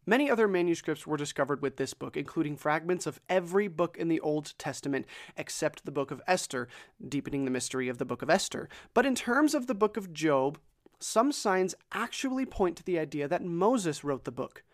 Many 0.05 0.29
other 0.29 0.49
manuscripts 0.49 1.07
were 1.07 1.17
discovered 1.17 1.63
with 1.63 1.77
this 1.77 1.95
book, 1.95 2.17
including 2.17 2.57
fragments 2.57 3.07
of 3.07 3.21
every 3.29 3.69
book 3.69 3.97
in 3.97 4.09
the 4.09 4.19
Old 4.19 4.53
Testament 4.59 5.07
except 5.37 5.85
the 5.85 5.93
Book 5.93 6.11
of 6.11 6.21
Esther, 6.27 6.67
deepening 7.07 7.45
the 7.45 7.53
mystery 7.53 7.89
of 7.89 7.99
the 7.99 8.05
Book 8.05 8.23
of 8.23 8.29
Esther. 8.29 8.69
But 8.93 9.07
in 9.07 9.15
terms 9.15 9.55
of 9.55 9.69
the 9.69 9.77
Book 9.77 9.97
of 9.97 10.13
Job, 10.13 10.59
some 10.99 11.31
signs 11.31 11.77
actually 11.93 12.47
point 12.47 12.77
to 12.79 12.85
the 12.85 12.99
idea 12.99 13.29
that 13.29 13.45
Moses 13.45 14.03
wrote 14.03 14.25
the 14.25 14.33
book. 14.33 14.65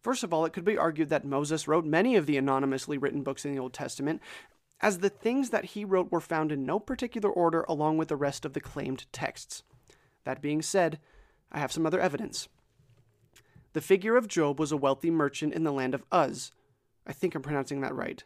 First 0.00 0.24
of 0.24 0.32
all, 0.32 0.44
it 0.44 0.52
could 0.52 0.64
be 0.64 0.76
argued 0.76 1.10
that 1.10 1.24
Moses 1.24 1.68
wrote 1.68 1.84
many 1.84 2.16
of 2.16 2.26
the 2.26 2.36
anonymously 2.36 2.98
written 2.98 3.22
books 3.22 3.44
in 3.44 3.52
the 3.52 3.60
Old 3.60 3.72
Testament, 3.72 4.20
as 4.82 4.98
the 4.98 5.08
things 5.08 5.50
that 5.50 5.66
he 5.66 5.84
wrote 5.84 6.10
were 6.10 6.20
found 6.20 6.50
in 6.50 6.66
no 6.66 6.80
particular 6.80 7.30
order 7.30 7.64
along 7.68 7.96
with 7.96 8.08
the 8.08 8.16
rest 8.16 8.44
of 8.44 8.52
the 8.52 8.60
claimed 8.60 9.06
texts. 9.12 9.62
That 10.24 10.42
being 10.42 10.60
said, 10.60 10.98
I 11.52 11.60
have 11.60 11.72
some 11.72 11.86
other 11.86 12.00
evidence. 12.00 12.48
The 13.74 13.80
figure 13.80 14.16
of 14.16 14.28
Job 14.28 14.58
was 14.58 14.72
a 14.72 14.76
wealthy 14.76 15.10
merchant 15.10 15.54
in 15.54 15.64
the 15.64 15.72
land 15.72 15.94
of 15.94 16.04
Uz. 16.12 16.50
I 17.06 17.12
think 17.12 17.34
I'm 17.34 17.42
pronouncing 17.42 17.80
that 17.80 17.94
right. 17.94 18.22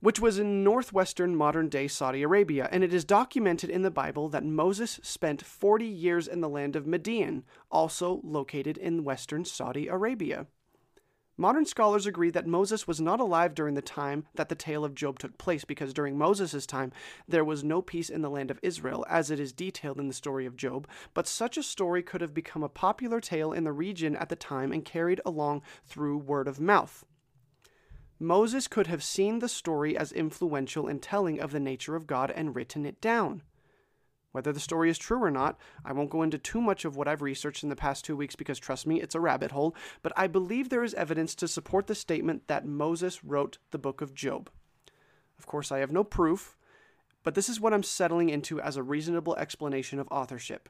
Which 0.00 0.20
was 0.20 0.38
in 0.38 0.62
northwestern 0.62 1.34
modern 1.34 1.68
day 1.68 1.88
Saudi 1.88 2.22
Arabia, 2.22 2.68
and 2.70 2.84
it 2.84 2.94
is 2.94 3.04
documented 3.04 3.70
in 3.70 3.82
the 3.82 3.90
Bible 3.90 4.28
that 4.28 4.44
Moses 4.44 5.00
spent 5.02 5.42
40 5.44 5.86
years 5.86 6.28
in 6.28 6.40
the 6.40 6.48
land 6.48 6.76
of 6.76 6.86
Midian, 6.86 7.44
also 7.70 8.20
located 8.22 8.78
in 8.78 9.02
western 9.02 9.44
Saudi 9.44 9.88
Arabia. 9.88 10.46
Modern 11.40 11.66
scholars 11.66 12.04
agree 12.04 12.30
that 12.30 12.48
Moses 12.48 12.88
was 12.88 13.00
not 13.00 13.20
alive 13.20 13.54
during 13.54 13.74
the 13.74 13.80
time 13.80 14.26
that 14.34 14.48
the 14.48 14.56
tale 14.56 14.84
of 14.84 14.96
Job 14.96 15.20
took 15.20 15.38
place 15.38 15.64
because 15.64 15.94
during 15.94 16.18
Moses' 16.18 16.66
time 16.66 16.90
there 17.28 17.44
was 17.44 17.62
no 17.62 17.80
peace 17.80 18.10
in 18.10 18.22
the 18.22 18.28
land 18.28 18.50
of 18.50 18.58
Israel, 18.60 19.06
as 19.08 19.30
it 19.30 19.38
is 19.38 19.52
detailed 19.52 20.00
in 20.00 20.08
the 20.08 20.14
story 20.14 20.46
of 20.46 20.56
Job, 20.56 20.88
but 21.14 21.28
such 21.28 21.56
a 21.56 21.62
story 21.62 22.02
could 22.02 22.22
have 22.22 22.34
become 22.34 22.64
a 22.64 22.68
popular 22.68 23.20
tale 23.20 23.52
in 23.52 23.62
the 23.62 23.70
region 23.70 24.16
at 24.16 24.30
the 24.30 24.34
time 24.34 24.72
and 24.72 24.84
carried 24.84 25.20
along 25.24 25.62
through 25.86 26.18
word 26.18 26.48
of 26.48 26.58
mouth. 26.58 27.04
Moses 28.18 28.66
could 28.66 28.88
have 28.88 29.04
seen 29.04 29.38
the 29.38 29.48
story 29.48 29.96
as 29.96 30.10
influential 30.10 30.88
in 30.88 30.98
telling 30.98 31.38
of 31.38 31.52
the 31.52 31.60
nature 31.60 31.94
of 31.94 32.08
God 32.08 32.32
and 32.32 32.56
written 32.56 32.84
it 32.84 33.00
down. 33.00 33.42
Whether 34.32 34.52
the 34.52 34.60
story 34.60 34.90
is 34.90 34.98
true 34.98 35.22
or 35.22 35.30
not, 35.30 35.58
I 35.84 35.92
won't 35.92 36.10
go 36.10 36.22
into 36.22 36.38
too 36.38 36.60
much 36.60 36.84
of 36.84 36.96
what 36.96 37.08
I've 37.08 37.22
researched 37.22 37.62
in 37.62 37.70
the 37.70 37.76
past 37.76 38.04
two 38.04 38.16
weeks 38.16 38.36
because 38.36 38.58
trust 38.58 38.86
me, 38.86 39.00
it's 39.00 39.14
a 39.14 39.20
rabbit 39.20 39.52
hole, 39.52 39.74
but 40.02 40.12
I 40.16 40.26
believe 40.26 40.68
there 40.68 40.84
is 40.84 40.94
evidence 40.94 41.34
to 41.36 41.48
support 41.48 41.86
the 41.86 41.94
statement 41.94 42.46
that 42.46 42.66
Moses 42.66 43.24
wrote 43.24 43.58
the 43.70 43.78
book 43.78 44.00
of 44.00 44.14
Job. 44.14 44.50
Of 45.38 45.46
course, 45.46 45.72
I 45.72 45.78
have 45.78 45.92
no 45.92 46.04
proof, 46.04 46.56
but 47.22 47.34
this 47.34 47.48
is 47.48 47.60
what 47.60 47.72
I'm 47.72 47.82
settling 47.82 48.28
into 48.28 48.60
as 48.60 48.76
a 48.76 48.82
reasonable 48.82 49.36
explanation 49.36 49.98
of 49.98 50.08
authorship. 50.10 50.68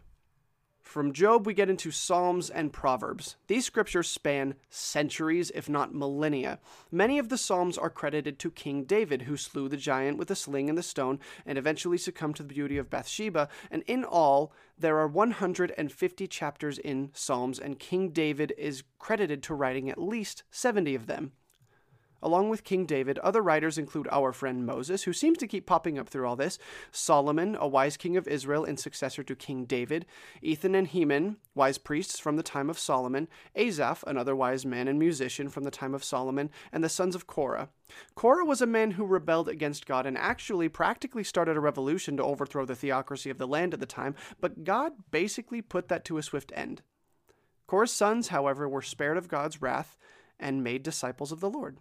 From 0.88 1.12
Job, 1.12 1.46
we 1.46 1.52
get 1.52 1.68
into 1.68 1.90
Psalms 1.90 2.48
and 2.48 2.72
Proverbs. 2.72 3.36
These 3.46 3.66
scriptures 3.66 4.08
span 4.08 4.54
centuries, 4.70 5.52
if 5.54 5.68
not 5.68 5.94
millennia. 5.94 6.60
Many 6.90 7.18
of 7.18 7.28
the 7.28 7.36
Psalms 7.36 7.76
are 7.76 7.90
credited 7.90 8.38
to 8.38 8.50
King 8.50 8.84
David, 8.84 9.22
who 9.22 9.36
slew 9.36 9.68
the 9.68 9.76
giant 9.76 10.16
with 10.16 10.30
a 10.30 10.34
sling 10.34 10.70
and 10.70 10.78
the 10.78 10.82
stone 10.82 11.18
and 11.44 11.58
eventually 11.58 11.98
succumbed 11.98 12.36
to 12.36 12.42
the 12.42 12.54
beauty 12.54 12.78
of 12.78 12.88
Bathsheba. 12.88 13.50
And 13.70 13.82
in 13.86 14.02
all, 14.02 14.50
there 14.78 14.96
are 14.96 15.06
150 15.06 16.26
chapters 16.26 16.78
in 16.78 17.10
Psalms, 17.12 17.58
and 17.58 17.78
King 17.78 18.08
David 18.08 18.54
is 18.56 18.82
credited 18.98 19.42
to 19.42 19.54
writing 19.54 19.90
at 19.90 20.00
least 20.00 20.42
70 20.50 20.94
of 20.94 21.06
them. 21.06 21.32
Along 22.22 22.48
with 22.48 22.64
King 22.64 22.84
David, 22.84 23.18
other 23.20 23.42
writers 23.42 23.78
include 23.78 24.08
our 24.10 24.32
friend 24.32 24.66
Moses, 24.66 25.04
who 25.04 25.12
seems 25.12 25.38
to 25.38 25.46
keep 25.46 25.66
popping 25.66 25.98
up 25.98 26.08
through 26.08 26.26
all 26.26 26.34
this, 26.34 26.58
Solomon, 26.90 27.56
a 27.60 27.68
wise 27.68 27.96
king 27.96 28.16
of 28.16 28.26
Israel 28.26 28.64
and 28.64 28.78
successor 28.78 29.22
to 29.22 29.36
King 29.36 29.64
David, 29.64 30.04
Ethan 30.42 30.74
and 30.74 30.88
Heman, 30.88 31.36
wise 31.54 31.78
priests 31.78 32.18
from 32.18 32.36
the 32.36 32.42
time 32.42 32.68
of 32.68 32.78
Solomon, 32.78 33.28
Asaph, 33.54 34.02
another 34.06 34.34
wise 34.34 34.66
man 34.66 34.88
and 34.88 34.98
musician 34.98 35.48
from 35.48 35.62
the 35.64 35.70
time 35.70 35.94
of 35.94 36.02
Solomon, 36.02 36.50
and 36.72 36.82
the 36.82 36.88
sons 36.88 37.14
of 37.14 37.26
Korah. 37.26 37.68
Korah 38.16 38.44
was 38.44 38.60
a 38.60 38.66
man 38.66 38.92
who 38.92 39.06
rebelled 39.06 39.48
against 39.48 39.86
God 39.86 40.04
and 40.04 40.18
actually 40.18 40.68
practically 40.68 41.24
started 41.24 41.56
a 41.56 41.60
revolution 41.60 42.16
to 42.16 42.24
overthrow 42.24 42.64
the 42.64 42.74
theocracy 42.74 43.30
of 43.30 43.38
the 43.38 43.46
land 43.46 43.74
at 43.74 43.80
the 43.80 43.86
time, 43.86 44.14
but 44.40 44.64
God 44.64 44.92
basically 45.10 45.62
put 45.62 45.88
that 45.88 46.04
to 46.06 46.18
a 46.18 46.22
swift 46.22 46.52
end. 46.54 46.82
Korah's 47.68 47.92
sons, 47.92 48.28
however, 48.28 48.68
were 48.68 48.82
spared 48.82 49.16
of 49.16 49.28
God's 49.28 49.62
wrath 49.62 49.96
and 50.40 50.64
made 50.64 50.82
disciples 50.82 51.32
of 51.32 51.40
the 51.40 51.50
Lord. 51.50 51.78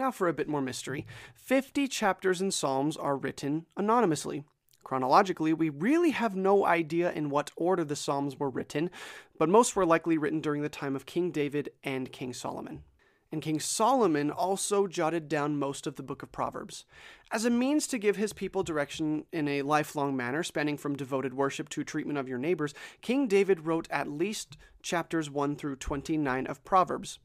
Now 0.00 0.10
for 0.10 0.28
a 0.28 0.32
bit 0.32 0.48
more 0.48 0.62
mystery. 0.62 1.06
50 1.34 1.86
chapters 1.86 2.40
in 2.40 2.52
Psalms 2.52 2.96
are 2.96 3.18
written 3.18 3.66
anonymously. 3.76 4.44
Chronologically, 4.82 5.52
we 5.52 5.68
really 5.68 6.12
have 6.12 6.34
no 6.34 6.64
idea 6.64 7.12
in 7.12 7.28
what 7.28 7.50
order 7.54 7.84
the 7.84 7.94
Psalms 7.94 8.38
were 8.40 8.48
written, 8.48 8.90
but 9.38 9.50
most 9.50 9.76
were 9.76 9.84
likely 9.84 10.16
written 10.16 10.40
during 10.40 10.62
the 10.62 10.70
time 10.70 10.96
of 10.96 11.04
King 11.04 11.30
David 11.30 11.68
and 11.84 12.10
King 12.10 12.32
Solomon. 12.32 12.82
And 13.30 13.42
King 13.42 13.60
Solomon 13.60 14.30
also 14.30 14.86
jotted 14.86 15.28
down 15.28 15.58
most 15.58 15.86
of 15.86 15.96
the 15.96 16.02
book 16.02 16.22
of 16.22 16.32
Proverbs. 16.32 16.86
As 17.30 17.44
a 17.44 17.50
means 17.50 17.86
to 17.88 17.98
give 17.98 18.16
his 18.16 18.32
people 18.32 18.62
direction 18.62 19.26
in 19.34 19.48
a 19.48 19.60
lifelong 19.60 20.16
manner, 20.16 20.42
spanning 20.42 20.78
from 20.78 20.96
devoted 20.96 21.34
worship 21.34 21.68
to 21.68 21.84
treatment 21.84 22.18
of 22.18 22.26
your 22.26 22.38
neighbors, 22.38 22.72
King 23.02 23.28
David 23.28 23.66
wrote 23.66 23.86
at 23.90 24.10
least 24.10 24.56
chapters 24.82 25.28
1 25.28 25.56
through 25.56 25.76
29 25.76 26.46
of 26.46 26.64
Proverbs. 26.64 27.18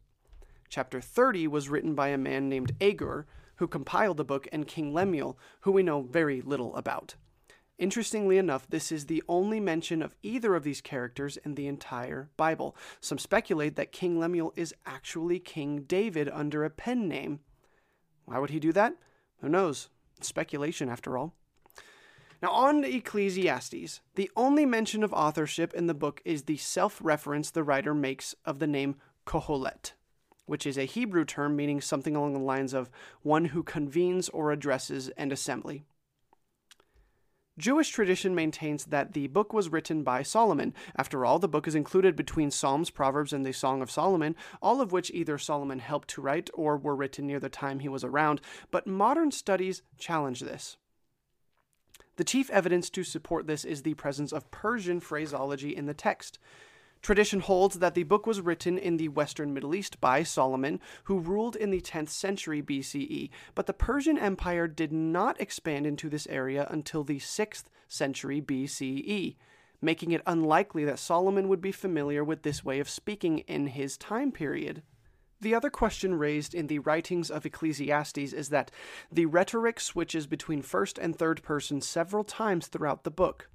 Chapter 0.76 1.00
30 1.00 1.48
was 1.48 1.70
written 1.70 1.96
by 1.96 2.10
a 2.10 2.18
man 2.18 2.50
named 2.50 2.76
Agur, 2.82 3.26
who 3.56 3.66
compiled 3.66 4.18
the 4.18 4.26
book, 4.26 4.46
and 4.52 4.68
King 4.68 4.94
Lemuel, 4.94 5.40
who 5.62 5.72
we 5.72 5.84
know 5.84 6.02
very 6.02 6.42
little 6.42 6.76
about. 6.76 7.16
Interestingly 7.78 8.38
enough, 8.38 8.68
this 8.68 8.92
is 8.92 9.06
the 9.06 9.24
only 9.30 9.62
mention 9.62 10.02
of 10.02 10.18
either 10.22 10.54
of 10.54 10.66
these 10.66 10.82
characters 10.82 11.38
in 11.38 11.56
the 11.56 11.68
entire 11.68 12.30
Bible. 12.36 12.76
Some 13.00 13.18
speculate 13.18 13.78
that 13.78 13.94
King 13.94 14.20
Lemuel 14.20 14.52
is 14.58 14.76
actually 14.86 15.40
King 15.40 15.84
David 15.84 16.28
under 16.28 16.66
a 16.66 16.70
pen 16.70 17.08
name. 17.08 17.40
Why 18.26 18.40
would 18.40 18.50
he 18.50 18.60
do 18.60 18.74
that? 18.74 18.98
Who 19.40 19.48
knows? 19.48 19.88
Speculation, 20.20 20.90
after 20.90 21.18
all. 21.18 21.38
Now, 22.42 22.50
on 22.50 22.82
to 22.82 22.94
Ecclesiastes. 22.94 24.02
The 24.16 24.30
only 24.36 24.66
mention 24.66 25.06
of 25.06 25.14
authorship 25.14 25.74
in 25.74 25.88
the 25.88 25.94
book 25.94 26.22
is 26.26 26.44
the 26.44 26.58
self 26.58 27.00
reference 27.02 27.50
the 27.50 27.64
writer 27.64 27.94
makes 27.94 28.36
of 28.44 28.60
the 28.60 28.68
name 28.68 28.98
Kohelet, 29.26 29.94
which 30.46 30.66
is 30.66 30.78
a 30.78 30.86
Hebrew 30.86 31.26
term 31.26 31.56
meaning 31.56 31.82
something 31.82 32.16
along 32.16 32.34
the 32.34 32.40
lines 32.40 32.74
of 32.74 32.90
one 33.22 33.46
who 33.46 33.64
convenes 33.64 34.30
or 34.30 34.52
addresses 34.52 35.10
an 35.18 35.32
assembly. 35.32 35.84
Jewish 37.58 37.90
tradition 37.90 38.36
maintains 38.36 38.86
that 38.86 39.14
the 39.14 39.28
book 39.28 39.54
was 39.54 39.70
written 39.70 40.04
by 40.04 40.24
Solomon. 40.24 40.74
After 40.98 41.26
all, 41.26 41.40
the 41.40 41.48
book 41.48 41.68
is 41.68 41.76
included 41.76 42.16
between 42.16 42.52
Psalms, 42.52 42.90
Proverbs, 42.90 43.32
and 43.32 43.46
the 43.46 43.54
Song 43.54 43.82
of 43.82 43.90
Solomon, 43.90 44.36
all 44.62 44.82
of 44.82 44.92
which 44.92 45.10
either 45.12 45.38
Solomon 45.38 45.80
helped 45.80 46.10
to 46.10 46.22
write 46.22 46.50
or 46.54 46.76
were 46.76 46.96
written 46.96 47.26
near 47.26 47.40
the 47.40 47.48
time 47.48 47.80
he 47.80 47.88
was 47.88 48.04
around, 48.04 48.42
but 48.72 48.88
modern 48.88 49.32
studies 49.32 49.84
challenge 49.98 50.42
this. 50.42 50.76
The 52.18 52.26
chief 52.26 52.50
evidence 52.50 52.90
to 52.92 53.04
support 53.04 53.48
this 53.48 53.64
is 53.64 53.84
the 53.84 53.94
presence 53.94 54.34
of 54.34 54.52
Persian 54.52 55.00
phraseology 55.00 55.74
in 55.74 55.86
the 55.86 55.94
text. 55.94 56.40
Tradition 57.06 57.40
holds 57.40 57.78
that 57.78 57.94
the 57.94 58.02
book 58.02 58.26
was 58.26 58.42
written 58.42 58.80
in 58.80 58.98
the 58.98 59.10
western 59.10 59.54
Middle 59.54 59.76
East 59.76 60.02
by 60.02 60.24
Solomon, 60.24 60.80
who 61.04 61.20
ruled 61.20 61.56
in 61.56 61.70
the 61.70 61.80
10th 61.80 62.10
century 62.10 62.64
BCE, 62.64 63.30
but 63.54 63.68
the 63.68 63.74
Persian 63.74 64.18
Empire 64.18 64.68
did 64.68 64.92
not 64.92 65.40
expand 65.40 65.86
into 65.86 66.10
this 66.10 66.26
area 66.26 66.66
until 66.72 67.04
the 67.04 67.20
6th 67.20 67.66
century 67.88 68.42
BCE, 68.42 69.36
making 69.84 70.14
it 70.14 70.24
unlikely 70.26 70.84
that 70.86 70.98
Solomon 70.98 71.48
would 71.48 71.62
be 71.62 71.72
familiar 71.72 72.24
with 72.24 72.42
this 72.42 72.66
way 72.66 72.80
of 72.80 72.90
speaking 72.90 73.38
in 73.42 73.68
his 73.68 73.98
time 73.98 74.32
period. 74.32 74.82
The 75.40 75.54
other 75.54 75.70
question 75.70 76.16
raised 76.16 76.56
in 76.56 76.66
the 76.66 76.80
writings 76.80 77.30
of 77.30 77.46
Ecclesiastes 77.46 78.34
is 78.34 78.50
that 78.50 78.72
the 79.12 79.28
rhetoric 79.28 79.80
switches 79.80 80.26
between 80.26 80.64
first 80.64 80.98
and 80.98 81.16
third 81.16 81.44
person 81.44 81.82
several 81.82 82.24
times 82.24 82.66
throughout 82.66 83.04
the 83.04 83.12
book. 83.12 83.48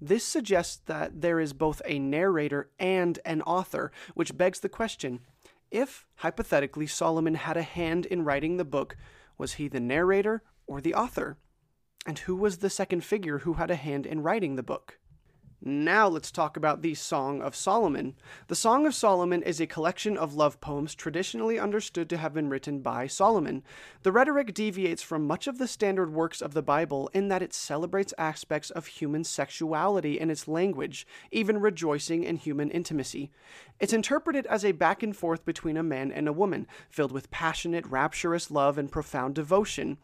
This 0.00 0.24
suggests 0.24 0.76
that 0.86 1.20
there 1.20 1.40
is 1.40 1.52
both 1.52 1.82
a 1.84 1.98
narrator 1.98 2.70
and 2.78 3.18
an 3.24 3.42
author, 3.42 3.92
which 4.14 4.36
begs 4.36 4.60
the 4.60 4.68
question 4.68 5.20
if, 5.70 6.06
hypothetically, 6.16 6.86
Solomon 6.86 7.34
had 7.34 7.56
a 7.56 7.62
hand 7.62 8.06
in 8.06 8.24
writing 8.24 8.56
the 8.56 8.64
book, 8.64 8.96
was 9.38 9.54
he 9.54 9.68
the 9.68 9.80
narrator 9.80 10.42
or 10.66 10.80
the 10.80 10.94
author? 10.94 11.36
And 12.06 12.18
who 12.20 12.34
was 12.34 12.58
the 12.58 12.70
second 12.70 13.04
figure 13.04 13.40
who 13.40 13.54
had 13.54 13.70
a 13.70 13.76
hand 13.76 14.06
in 14.06 14.22
writing 14.22 14.56
the 14.56 14.62
book? 14.62 14.98
Now 15.62 16.08
let's 16.08 16.30
talk 16.30 16.56
about 16.56 16.80
the 16.80 16.94
Song 16.94 17.42
of 17.42 17.54
Solomon. 17.54 18.14
The 18.46 18.54
Song 18.54 18.86
of 18.86 18.94
Solomon 18.94 19.42
is 19.42 19.60
a 19.60 19.66
collection 19.66 20.16
of 20.16 20.34
love 20.34 20.58
poems 20.62 20.94
traditionally 20.94 21.58
understood 21.58 22.08
to 22.08 22.16
have 22.16 22.32
been 22.32 22.48
written 22.48 22.80
by 22.80 23.06
Solomon. 23.06 23.62
The 24.02 24.10
rhetoric 24.10 24.54
deviates 24.54 25.02
from 25.02 25.26
much 25.26 25.46
of 25.46 25.58
the 25.58 25.68
standard 25.68 26.14
works 26.14 26.40
of 26.40 26.54
the 26.54 26.62
Bible 26.62 27.10
in 27.12 27.28
that 27.28 27.42
it 27.42 27.52
celebrates 27.52 28.14
aspects 28.16 28.70
of 28.70 28.86
human 28.86 29.22
sexuality 29.22 30.18
in 30.18 30.30
its 30.30 30.48
language, 30.48 31.06
even 31.30 31.60
rejoicing 31.60 32.24
in 32.24 32.36
human 32.36 32.70
intimacy. 32.70 33.30
It's 33.78 33.92
interpreted 33.92 34.46
as 34.46 34.64
a 34.64 34.72
back 34.72 35.02
and 35.02 35.14
forth 35.14 35.44
between 35.44 35.76
a 35.76 35.82
man 35.82 36.10
and 36.10 36.26
a 36.26 36.32
woman, 36.32 36.66
filled 36.88 37.12
with 37.12 37.30
passionate, 37.30 37.84
rapturous 37.84 38.50
love 38.50 38.78
and 38.78 38.90
profound 38.90 39.34
devotion 39.34 39.98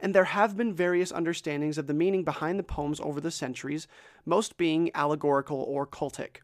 and 0.00 0.14
there 0.14 0.24
have 0.24 0.56
been 0.56 0.74
various 0.74 1.12
understandings 1.12 1.78
of 1.78 1.86
the 1.86 1.94
meaning 1.94 2.24
behind 2.24 2.58
the 2.58 2.64
poems 2.64 3.00
over 3.00 3.20
the 3.20 3.30
centuries, 3.30 3.86
most 4.24 4.56
being 4.56 4.90
allegorical 4.94 5.62
or 5.62 5.86
cultic. 5.86 6.38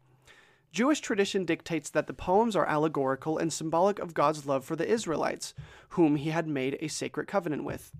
Jewish 0.72 1.00
tradition 1.00 1.44
dictates 1.44 1.88
that 1.90 2.08
the 2.08 2.12
poems 2.12 2.56
are 2.56 2.66
allegorical 2.66 3.38
and 3.38 3.52
symbolic 3.52 4.00
of 4.00 4.12
God's 4.12 4.44
love 4.44 4.64
for 4.64 4.74
the 4.74 4.88
Israelites, 4.88 5.54
whom 5.90 6.16
he 6.16 6.30
had 6.30 6.48
made 6.48 6.76
a 6.80 6.88
sacred 6.88 7.28
covenant 7.28 7.62
with. 7.62 7.92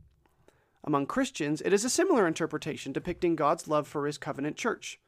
Among 0.83 1.07
Christians, 1.07 1.63
it 1.63 1.73
is 1.73 1.85
a 1.85 1.91
similar 1.91 2.27
interpretation 2.27 2.93
depicting 2.93 3.37
God's 3.37 3.69
love 3.69 3.87
for 3.87 4.07
his 4.07 4.19
covenant 4.19 4.57
church. 4.57 4.99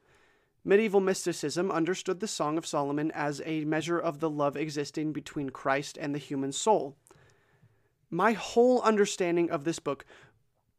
Medieval 0.65 1.01
mysticism 1.01 1.71
understood 1.71 2.21
the 2.21 2.27
Song 2.27 2.57
of 2.57 2.67
Solomon 2.67 3.11
as 3.13 3.43
a 3.45 3.65
measure 3.65 3.99
of 3.99 4.21
the 4.21 4.31
love 4.31 4.57
existing 4.57 5.13
between 5.13 5.51
Christ 5.51 5.99
and 6.01 6.15
the 6.15 6.19
human 6.19 6.53
soul. 6.53 6.97
My 8.11 8.33
whole 8.33 8.81
understanding 8.83 9.51
of 9.51 9.65
this 9.65 9.81
book 9.81 10.05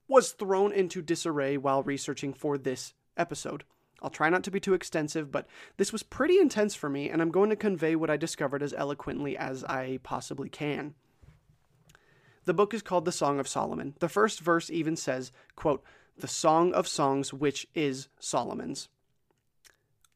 was 0.07 0.31
thrown 0.31 0.71
into 0.71 1.01
disarray 1.01 1.57
while 1.57 1.83
researching 1.83 2.33
for 2.33 2.57
this 2.57 2.93
episode. 3.17 3.63
I'll 4.01 4.09
try 4.09 4.29
not 4.29 4.43
to 4.43 4.51
be 4.51 4.59
too 4.59 4.73
extensive, 4.73 5.31
but 5.31 5.47
this 5.77 5.91
was 5.91 6.03
pretty 6.03 6.39
intense 6.39 6.75
for 6.75 6.89
me, 6.89 7.09
and 7.09 7.21
I'm 7.21 7.31
going 7.31 7.49
to 7.49 7.55
convey 7.55 7.95
what 7.95 8.09
I 8.09 8.17
discovered 8.17 8.61
as 8.61 8.73
eloquently 8.73 9.35
as 9.35 9.63
I 9.63 9.99
possibly 10.03 10.49
can. 10.49 10.93
The 12.45 12.53
book 12.53 12.73
is 12.73 12.81
called 12.81 13.05
The 13.05 13.11
Song 13.11 13.39
of 13.39 13.47
Solomon. 13.47 13.95
The 13.99 14.07
first 14.07 14.39
verse 14.39 14.69
even 14.69 14.95
says, 14.95 15.31
quote, 15.55 15.83
the 16.17 16.27
Song 16.27 16.73
of 16.73 16.87
Songs, 16.87 17.33
which 17.33 17.67
is 17.75 18.07
Solomon's. 18.19 18.89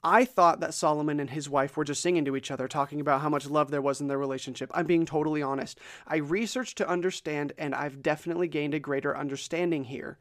I 0.04 0.26
thought 0.26 0.60
that 0.62 0.74
Solomon 0.74 1.20
and 1.20 1.30
his 1.30 1.48
wife 1.50 1.78
were 1.78 1.84
just 1.84 2.02
singing 2.02 2.26
to 2.26 2.36
each 2.36 2.50
other, 2.50 2.68
talking 2.68 3.00
about 3.00 3.22
how 3.22 3.30
much 3.30 3.48
love 3.48 3.70
there 3.70 3.82
was 3.82 4.02
in 4.02 4.08
their 4.08 4.18
relationship. 4.18 4.72
I'm 4.74 4.88
being 4.88 5.06
totally 5.06 5.44
honest. 5.44 5.80
I 6.08 6.18
researched 6.18 6.78
to 6.80 6.90
understand, 6.90 7.54
and 7.58 7.76
I've 7.76 8.02
definitely 8.02 8.48
gained 8.48 8.74
a 8.74 8.80
greater 8.80 9.16
understanding 9.16 9.84
here. 9.84 10.18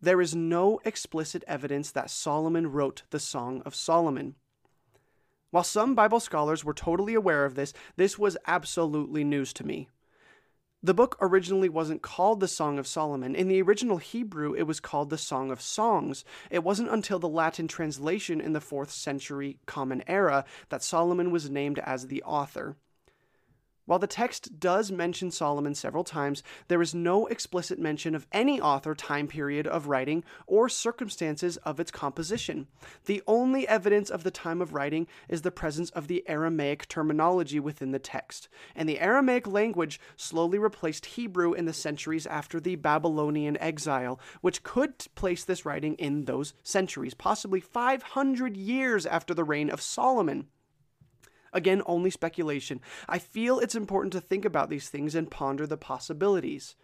There 0.00 0.20
is 0.20 0.34
no 0.34 0.80
explicit 0.84 1.44
evidence 1.46 1.92
that 1.92 2.10
Solomon 2.10 2.72
wrote 2.72 3.02
the 3.10 3.20
Song 3.20 3.62
of 3.64 3.74
Solomon. 3.74 4.34
While 5.50 5.64
some 5.64 5.94
Bible 5.94 6.20
scholars 6.20 6.64
were 6.64 6.74
totally 6.74 7.14
aware 7.14 7.44
of 7.44 7.54
this, 7.54 7.72
this 7.96 8.18
was 8.18 8.36
absolutely 8.46 9.24
news 9.24 9.52
to 9.54 9.66
me. 9.66 9.88
The 10.82 10.94
book 10.94 11.18
originally 11.20 11.68
wasn't 11.68 12.00
called 12.00 12.40
the 12.40 12.48
Song 12.48 12.78
of 12.78 12.86
Solomon. 12.86 13.34
In 13.34 13.48
the 13.48 13.60
original 13.60 13.98
Hebrew, 13.98 14.54
it 14.54 14.62
was 14.62 14.80
called 14.80 15.10
the 15.10 15.18
Song 15.18 15.50
of 15.50 15.60
Songs. 15.60 16.24
It 16.50 16.64
wasn't 16.64 16.88
until 16.88 17.18
the 17.18 17.28
Latin 17.28 17.68
translation 17.68 18.40
in 18.40 18.54
the 18.54 18.60
4th 18.60 18.88
century 18.88 19.58
Common 19.66 20.02
Era 20.06 20.46
that 20.70 20.82
Solomon 20.82 21.30
was 21.30 21.50
named 21.50 21.78
as 21.80 22.06
the 22.06 22.22
author. 22.22 22.78
While 23.90 23.98
the 23.98 24.06
text 24.06 24.60
does 24.60 24.92
mention 24.92 25.32
Solomon 25.32 25.74
several 25.74 26.04
times, 26.04 26.44
there 26.68 26.80
is 26.80 26.94
no 26.94 27.26
explicit 27.26 27.76
mention 27.76 28.14
of 28.14 28.24
any 28.30 28.60
author, 28.60 28.94
time 28.94 29.26
period 29.26 29.66
of 29.66 29.88
writing, 29.88 30.22
or 30.46 30.68
circumstances 30.68 31.56
of 31.56 31.80
its 31.80 31.90
composition. 31.90 32.68
The 33.06 33.20
only 33.26 33.66
evidence 33.66 34.08
of 34.08 34.22
the 34.22 34.30
time 34.30 34.62
of 34.62 34.74
writing 34.74 35.08
is 35.28 35.42
the 35.42 35.50
presence 35.50 35.90
of 35.90 36.06
the 36.06 36.22
Aramaic 36.28 36.86
terminology 36.86 37.58
within 37.58 37.90
the 37.90 37.98
text, 37.98 38.48
and 38.76 38.88
the 38.88 39.00
Aramaic 39.00 39.48
language 39.48 39.98
slowly 40.14 40.60
replaced 40.60 41.06
Hebrew 41.06 41.52
in 41.52 41.64
the 41.64 41.72
centuries 41.72 42.28
after 42.28 42.60
the 42.60 42.76
Babylonian 42.76 43.56
exile, 43.56 44.20
which 44.40 44.62
could 44.62 44.98
place 45.16 45.42
this 45.42 45.66
writing 45.66 45.96
in 45.96 46.26
those 46.26 46.54
centuries, 46.62 47.14
possibly 47.14 47.58
500 47.58 48.56
years 48.56 49.04
after 49.04 49.34
the 49.34 49.42
reign 49.42 49.68
of 49.68 49.82
Solomon. 49.82 50.46
Again, 51.52 51.82
only 51.86 52.10
speculation. 52.10 52.80
I 53.08 53.18
feel 53.18 53.58
it's 53.58 53.74
important 53.74 54.12
to 54.12 54.20
think 54.20 54.44
about 54.44 54.70
these 54.70 54.88
things 54.88 55.14
and 55.14 55.30
ponder 55.30 55.66
the 55.66 55.76
possibilities. 55.76 56.76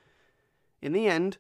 In 0.82 0.92
the 0.92 1.06
end, 1.06 1.38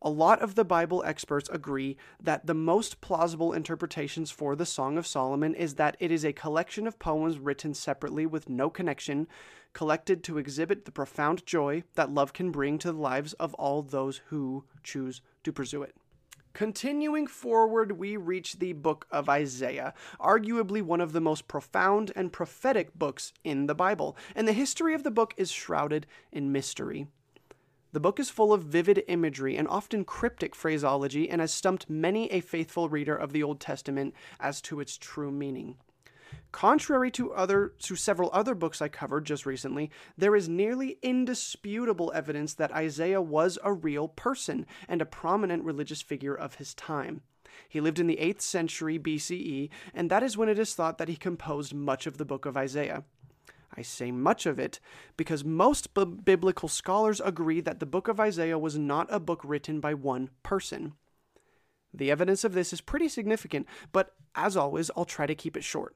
a 0.00 0.10
lot 0.10 0.40
of 0.40 0.54
the 0.54 0.64
Bible 0.64 1.02
experts 1.04 1.48
agree 1.48 1.96
that 2.22 2.46
the 2.46 2.54
most 2.54 3.00
plausible 3.00 3.52
interpretations 3.52 4.30
for 4.30 4.54
the 4.54 4.66
Song 4.66 4.96
of 4.96 5.08
Solomon 5.08 5.54
is 5.54 5.74
that 5.74 5.96
it 5.98 6.12
is 6.12 6.24
a 6.24 6.32
collection 6.32 6.86
of 6.86 7.00
poems 7.00 7.38
written 7.38 7.74
separately 7.74 8.24
with 8.24 8.48
no 8.48 8.70
connection, 8.70 9.26
collected 9.72 10.22
to 10.22 10.38
exhibit 10.38 10.84
the 10.84 10.92
profound 10.92 11.44
joy 11.46 11.82
that 11.96 12.12
love 12.14 12.32
can 12.32 12.52
bring 12.52 12.78
to 12.78 12.92
the 12.92 12.98
lives 12.98 13.32
of 13.34 13.54
all 13.54 13.82
those 13.82 14.20
who 14.28 14.64
choose 14.84 15.20
to 15.42 15.52
pursue 15.52 15.82
it. 15.82 15.96
Continuing 16.52 17.26
forward, 17.26 17.92
we 17.92 18.16
reach 18.16 18.58
the 18.58 18.72
book 18.72 19.06
of 19.10 19.28
Isaiah, 19.28 19.94
arguably 20.20 20.82
one 20.82 21.00
of 21.00 21.12
the 21.12 21.20
most 21.20 21.46
profound 21.46 22.10
and 22.16 22.32
prophetic 22.32 22.98
books 22.98 23.32
in 23.44 23.66
the 23.66 23.74
Bible, 23.74 24.16
and 24.34 24.48
the 24.48 24.52
history 24.52 24.94
of 24.94 25.04
the 25.04 25.10
book 25.10 25.34
is 25.36 25.50
shrouded 25.50 26.06
in 26.32 26.50
mystery. 26.50 27.06
The 27.92 28.00
book 28.00 28.20
is 28.20 28.28
full 28.28 28.52
of 28.52 28.64
vivid 28.64 29.02
imagery 29.08 29.56
and 29.56 29.66
often 29.66 30.04
cryptic 30.04 30.54
phraseology 30.54 31.30
and 31.30 31.40
has 31.40 31.54
stumped 31.54 31.88
many 31.88 32.30
a 32.30 32.40
faithful 32.40 32.88
reader 32.88 33.16
of 33.16 33.32
the 33.32 33.42
Old 33.42 33.60
Testament 33.60 34.14
as 34.38 34.60
to 34.62 34.80
its 34.80 34.98
true 34.98 35.30
meaning. 35.30 35.76
Contrary 36.52 37.10
to 37.12 37.32
other 37.32 37.72
to 37.78 37.96
several 37.96 38.30
other 38.32 38.54
books 38.54 38.80
I 38.80 38.88
covered 38.88 39.24
just 39.24 39.46
recently, 39.46 39.90
there 40.16 40.34
is 40.34 40.48
nearly 40.48 40.98
indisputable 41.02 42.10
evidence 42.14 42.54
that 42.54 42.72
Isaiah 42.72 43.22
was 43.22 43.58
a 43.62 43.72
real 43.72 44.08
person 44.08 44.66
and 44.88 45.02
a 45.02 45.06
prominent 45.06 45.64
religious 45.64 46.02
figure 46.02 46.34
of 46.34 46.56
his 46.56 46.74
time. 46.74 47.22
He 47.68 47.80
lived 47.80 47.98
in 47.98 48.06
the 48.06 48.16
8th 48.16 48.40
century 48.40 48.98
BCE, 48.98 49.68
and 49.92 50.10
that 50.10 50.22
is 50.22 50.36
when 50.36 50.48
it 50.48 50.58
is 50.58 50.74
thought 50.74 50.98
that 50.98 51.08
he 51.08 51.16
composed 51.16 51.74
much 51.74 52.06
of 52.06 52.16
the 52.16 52.24
book 52.24 52.46
of 52.46 52.56
Isaiah. 52.56 53.04
I 53.76 53.82
say 53.82 54.10
much 54.10 54.46
of 54.46 54.58
it 54.58 54.80
because 55.16 55.44
most 55.44 55.94
b- 55.94 56.04
biblical 56.04 56.68
scholars 56.68 57.20
agree 57.20 57.60
that 57.60 57.80
the 57.80 57.86
book 57.86 58.08
of 58.08 58.18
Isaiah 58.18 58.58
was 58.58 58.78
not 58.78 59.06
a 59.10 59.20
book 59.20 59.40
written 59.44 59.80
by 59.80 59.94
one 59.94 60.30
person. 60.42 60.94
The 61.92 62.10
evidence 62.10 62.44
of 62.44 62.54
this 62.54 62.72
is 62.72 62.80
pretty 62.80 63.08
significant, 63.08 63.66
but 63.92 64.14
as 64.34 64.56
always, 64.56 64.90
I'll 64.96 65.04
try 65.04 65.26
to 65.26 65.34
keep 65.34 65.56
it 65.56 65.64
short. 65.64 65.94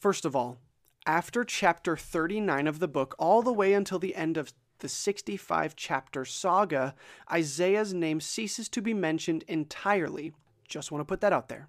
First 0.00 0.24
of 0.24 0.34
all, 0.34 0.56
after 1.04 1.44
chapter 1.44 1.94
39 1.94 2.66
of 2.66 2.78
the 2.78 2.88
book, 2.88 3.14
all 3.18 3.42
the 3.42 3.52
way 3.52 3.74
until 3.74 3.98
the 3.98 4.16
end 4.16 4.38
of 4.38 4.54
the 4.78 4.88
65 4.88 5.76
chapter 5.76 6.24
saga, 6.24 6.94
Isaiah's 7.30 7.92
name 7.92 8.18
ceases 8.18 8.70
to 8.70 8.80
be 8.80 8.94
mentioned 8.94 9.44
entirely. 9.46 10.32
Just 10.66 10.90
want 10.90 11.00
to 11.00 11.04
put 11.04 11.20
that 11.20 11.34
out 11.34 11.50
there. 11.50 11.68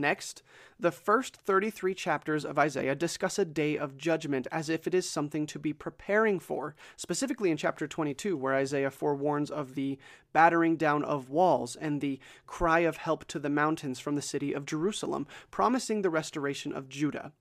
Next, 0.00 0.44
the 0.78 0.92
first 0.92 1.34
33 1.34 1.92
chapters 1.92 2.44
of 2.44 2.56
Isaiah 2.56 2.94
discuss 2.94 3.36
a 3.36 3.44
day 3.44 3.76
of 3.76 3.96
judgment 3.98 4.46
as 4.52 4.68
if 4.68 4.86
it 4.86 4.94
is 4.94 5.10
something 5.10 5.44
to 5.46 5.58
be 5.58 5.72
preparing 5.72 6.38
for, 6.38 6.76
specifically 6.96 7.50
in 7.50 7.56
chapter 7.56 7.88
22, 7.88 8.36
where 8.36 8.54
Isaiah 8.54 8.92
forewarns 8.92 9.50
of 9.50 9.74
the 9.74 9.98
battering 10.32 10.76
down 10.76 11.02
of 11.02 11.30
walls 11.30 11.74
and 11.74 12.00
the 12.00 12.20
cry 12.46 12.80
of 12.80 12.98
help 12.98 13.24
to 13.26 13.40
the 13.40 13.50
mountains 13.50 13.98
from 13.98 14.14
the 14.14 14.22
city 14.22 14.52
of 14.52 14.66
Jerusalem, 14.66 15.26
promising 15.50 16.02
the 16.02 16.10
restoration 16.10 16.72
of 16.72 16.88
Judah. 16.88 17.32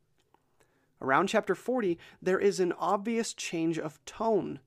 Around 1.00 1.28
chapter 1.28 1.54
40, 1.54 2.00
there 2.20 2.40
is 2.40 2.60
an 2.60 2.74
obvious 2.74 3.36
change 3.36 3.78
of 3.78 4.04
tone. 4.06 4.62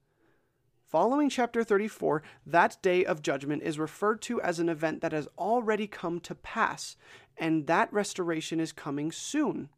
Following 0.90 1.28
chapter 1.28 1.62
34, 1.62 2.20
that 2.44 2.76
day 2.82 3.04
of 3.04 3.22
judgment 3.22 3.62
is 3.62 3.78
referred 3.78 4.20
to 4.22 4.40
as 4.40 4.58
an 4.58 4.68
event 4.68 5.02
that 5.02 5.12
has 5.12 5.28
already 5.38 5.86
come 5.86 6.18
to 6.18 6.34
pass, 6.34 6.96
and 7.36 7.68
that 7.68 7.92
restoration 7.92 8.58
is 8.58 8.72
coming 8.72 9.12
soon. 9.12 9.68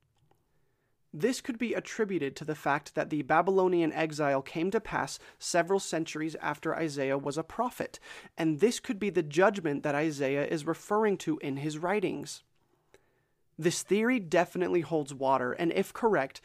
This 1.12 1.42
could 1.42 1.58
be 1.58 1.74
attributed 1.74 2.34
to 2.36 2.46
the 2.46 2.54
fact 2.54 2.94
that 2.94 3.10
the 3.10 3.20
Babylonian 3.20 3.92
exile 3.92 4.40
came 4.40 4.70
to 4.70 4.80
pass 4.80 5.18
several 5.38 5.80
centuries 5.80 6.34
after 6.40 6.74
Isaiah 6.74 7.18
was 7.18 7.36
a 7.36 7.42
prophet, 7.42 8.00
and 8.38 8.60
this 8.60 8.80
could 8.80 8.98
be 8.98 9.10
the 9.10 9.22
judgment 9.22 9.82
that 9.82 9.94
Isaiah 9.94 10.46
is 10.46 10.66
referring 10.66 11.18
to 11.18 11.36
in 11.40 11.58
his 11.58 11.76
writings. 11.76 12.42
This 13.58 13.82
theory 13.82 14.18
definitely 14.18 14.80
holds 14.80 15.12
water, 15.12 15.52
and 15.52 15.72
if 15.72 15.92
correct, 15.92 16.40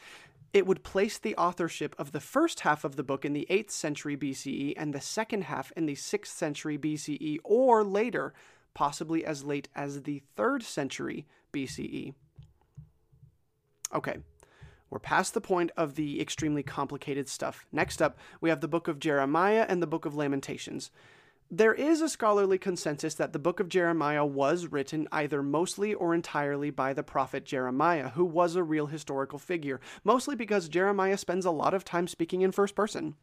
it 0.52 0.66
would 0.66 0.82
place 0.82 1.18
the 1.18 1.36
authorship 1.36 1.94
of 1.98 2.12
the 2.12 2.20
first 2.20 2.60
half 2.60 2.84
of 2.84 2.96
the 2.96 3.02
book 3.02 3.24
in 3.24 3.32
the 3.32 3.46
8th 3.50 3.70
century 3.70 4.16
BCE 4.16 4.74
and 4.76 4.94
the 4.94 5.00
second 5.00 5.44
half 5.44 5.72
in 5.76 5.86
the 5.86 5.94
6th 5.94 6.26
century 6.26 6.78
BCE 6.78 7.38
or 7.44 7.84
later, 7.84 8.32
possibly 8.74 9.24
as 9.24 9.44
late 9.44 9.68
as 9.74 10.02
the 10.02 10.22
3rd 10.36 10.62
century 10.62 11.26
BCE. 11.52 12.14
Okay, 13.94 14.18
we're 14.90 14.98
past 14.98 15.34
the 15.34 15.40
point 15.40 15.70
of 15.76 15.94
the 15.94 16.20
extremely 16.20 16.62
complicated 16.62 17.28
stuff. 17.28 17.66
Next 17.72 18.00
up, 18.00 18.18
we 18.40 18.48
have 18.48 18.60
the 18.60 18.68
book 18.68 18.88
of 18.88 18.98
Jeremiah 18.98 19.66
and 19.68 19.82
the 19.82 19.86
book 19.86 20.06
of 20.06 20.14
Lamentations. 20.14 20.90
There 21.50 21.72
is 21.72 22.02
a 22.02 22.10
scholarly 22.10 22.58
consensus 22.58 23.14
that 23.14 23.32
the 23.32 23.38
book 23.38 23.58
of 23.58 23.70
Jeremiah 23.70 24.26
was 24.26 24.66
written 24.66 25.08
either 25.10 25.42
mostly 25.42 25.94
or 25.94 26.14
entirely 26.14 26.68
by 26.68 26.92
the 26.92 27.02
prophet 27.02 27.46
Jeremiah, 27.46 28.10
who 28.10 28.26
was 28.26 28.54
a 28.54 28.62
real 28.62 28.88
historical 28.88 29.38
figure, 29.38 29.80
mostly 30.04 30.36
because 30.36 30.68
Jeremiah 30.68 31.16
spends 31.16 31.46
a 31.46 31.50
lot 31.50 31.72
of 31.72 31.86
time 31.86 32.06
speaking 32.06 32.42
in 32.42 32.52
first 32.52 32.74
person. 32.74 33.14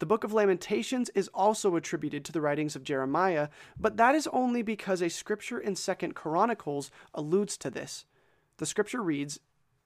The 0.00 0.06
book 0.06 0.22
of 0.22 0.34
Lamentations 0.34 1.08
is 1.14 1.28
also 1.28 1.76
attributed 1.76 2.26
to 2.26 2.32
the 2.32 2.42
writings 2.42 2.76
of 2.76 2.84
Jeremiah, 2.84 3.48
but 3.80 3.96
that 3.96 4.14
is 4.14 4.28
only 4.34 4.60
because 4.60 5.00
a 5.00 5.08
scripture 5.08 5.58
in 5.58 5.76
2nd 5.76 6.14
Chronicles 6.14 6.90
alludes 7.14 7.56
to 7.56 7.70
this. 7.70 8.04
The 8.58 8.66
scripture 8.66 9.02
reads 9.02 9.40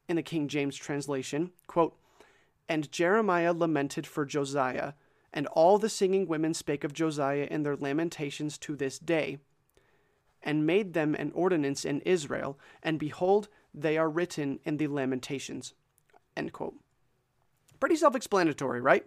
in 0.08 0.16
the 0.16 0.24
King 0.24 0.48
James 0.48 0.74
translation, 0.74 1.52
quote, 1.68 1.96
"And 2.68 2.90
Jeremiah 2.90 3.52
lamented 3.52 4.08
for 4.08 4.24
Josiah, 4.24 4.94
and 5.32 5.46
all 5.48 5.78
the 5.78 5.88
singing 5.88 6.26
women 6.26 6.54
spake 6.54 6.84
of 6.84 6.92
Josiah 6.92 7.46
in 7.50 7.62
their 7.62 7.76
lamentations 7.76 8.58
to 8.58 8.76
this 8.76 8.98
day, 8.98 9.38
and 10.42 10.66
made 10.66 10.94
them 10.94 11.14
an 11.14 11.32
ordinance 11.34 11.84
in 11.84 12.00
Israel, 12.00 12.58
and 12.82 12.98
behold, 12.98 13.48
they 13.74 13.98
are 13.98 14.08
written 14.08 14.58
in 14.64 14.78
the 14.78 14.86
lamentations. 14.86 15.74
Pretty 17.78 17.96
self 17.96 18.14
explanatory, 18.14 18.80
right? 18.80 19.06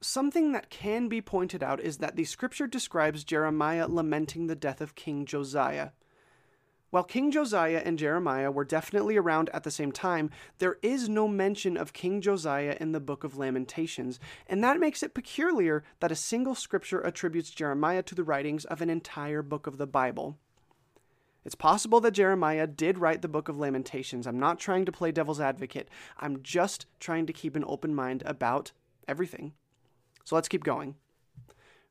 Something 0.00 0.52
that 0.52 0.70
can 0.70 1.08
be 1.08 1.20
pointed 1.20 1.62
out 1.62 1.80
is 1.80 1.98
that 1.98 2.16
the 2.16 2.24
scripture 2.24 2.66
describes 2.66 3.22
Jeremiah 3.22 3.86
lamenting 3.86 4.46
the 4.46 4.56
death 4.56 4.80
of 4.80 4.94
King 4.94 5.26
Josiah. 5.26 5.90
While 6.90 7.04
King 7.04 7.30
Josiah 7.30 7.82
and 7.84 7.98
Jeremiah 7.98 8.50
were 8.50 8.64
definitely 8.64 9.16
around 9.16 9.48
at 9.54 9.62
the 9.62 9.70
same 9.70 9.92
time, 9.92 10.28
there 10.58 10.76
is 10.82 11.08
no 11.08 11.28
mention 11.28 11.76
of 11.76 11.92
King 11.92 12.20
Josiah 12.20 12.76
in 12.80 12.90
the 12.90 12.98
book 12.98 13.22
of 13.22 13.36
Lamentations, 13.36 14.18
and 14.48 14.62
that 14.64 14.80
makes 14.80 15.04
it 15.04 15.14
peculiar 15.14 15.84
that 16.00 16.10
a 16.10 16.16
single 16.16 16.56
scripture 16.56 17.00
attributes 17.06 17.50
Jeremiah 17.50 18.02
to 18.02 18.16
the 18.16 18.24
writings 18.24 18.64
of 18.64 18.82
an 18.82 18.90
entire 18.90 19.40
book 19.40 19.68
of 19.68 19.78
the 19.78 19.86
Bible. 19.86 20.36
It's 21.44 21.54
possible 21.54 22.00
that 22.00 22.10
Jeremiah 22.10 22.66
did 22.66 22.98
write 22.98 23.22
the 23.22 23.28
book 23.28 23.48
of 23.48 23.56
Lamentations. 23.56 24.26
I'm 24.26 24.40
not 24.40 24.58
trying 24.58 24.84
to 24.84 24.92
play 24.92 25.12
devil's 25.12 25.40
advocate. 25.40 25.88
I'm 26.18 26.42
just 26.42 26.86
trying 26.98 27.26
to 27.26 27.32
keep 27.32 27.54
an 27.54 27.64
open 27.68 27.94
mind 27.94 28.24
about 28.26 28.72
everything. 29.06 29.52
So 30.24 30.34
let's 30.34 30.48
keep 30.48 30.64
going. 30.64 30.96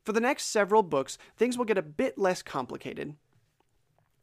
For 0.04 0.12
the 0.12 0.20
next 0.20 0.48
several 0.48 0.84
books, 0.84 1.18
things 1.38 1.58
will 1.58 1.66
get 1.66 1.78
a 1.78 1.82
bit 1.82 2.18
less 2.18 2.42
complicated. 2.42 3.16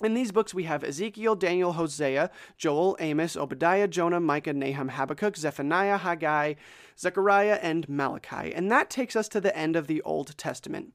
In 0.02 0.12
these 0.12 0.30
books, 0.30 0.52
we 0.52 0.64
have 0.64 0.84
Ezekiel, 0.84 1.36
Daniel, 1.36 1.72
Hosea, 1.72 2.30
Joel, 2.58 2.96
Amos, 3.00 3.34
Obadiah, 3.34 3.88
Jonah, 3.88 4.20
Micah, 4.20 4.52
Nahum, 4.52 4.90
Habakkuk, 4.90 5.36
Zephaniah, 5.36 5.96
Haggai, 5.96 6.54
Zechariah, 6.98 7.58
and 7.62 7.88
Malachi. 7.88 8.52
And 8.54 8.70
that 8.70 8.90
takes 8.90 9.16
us 9.16 9.28
to 9.28 9.40
the 9.40 9.56
end 9.56 9.74
of 9.74 9.86
the 9.86 10.02
Old 10.02 10.36
Testament. 10.36 10.92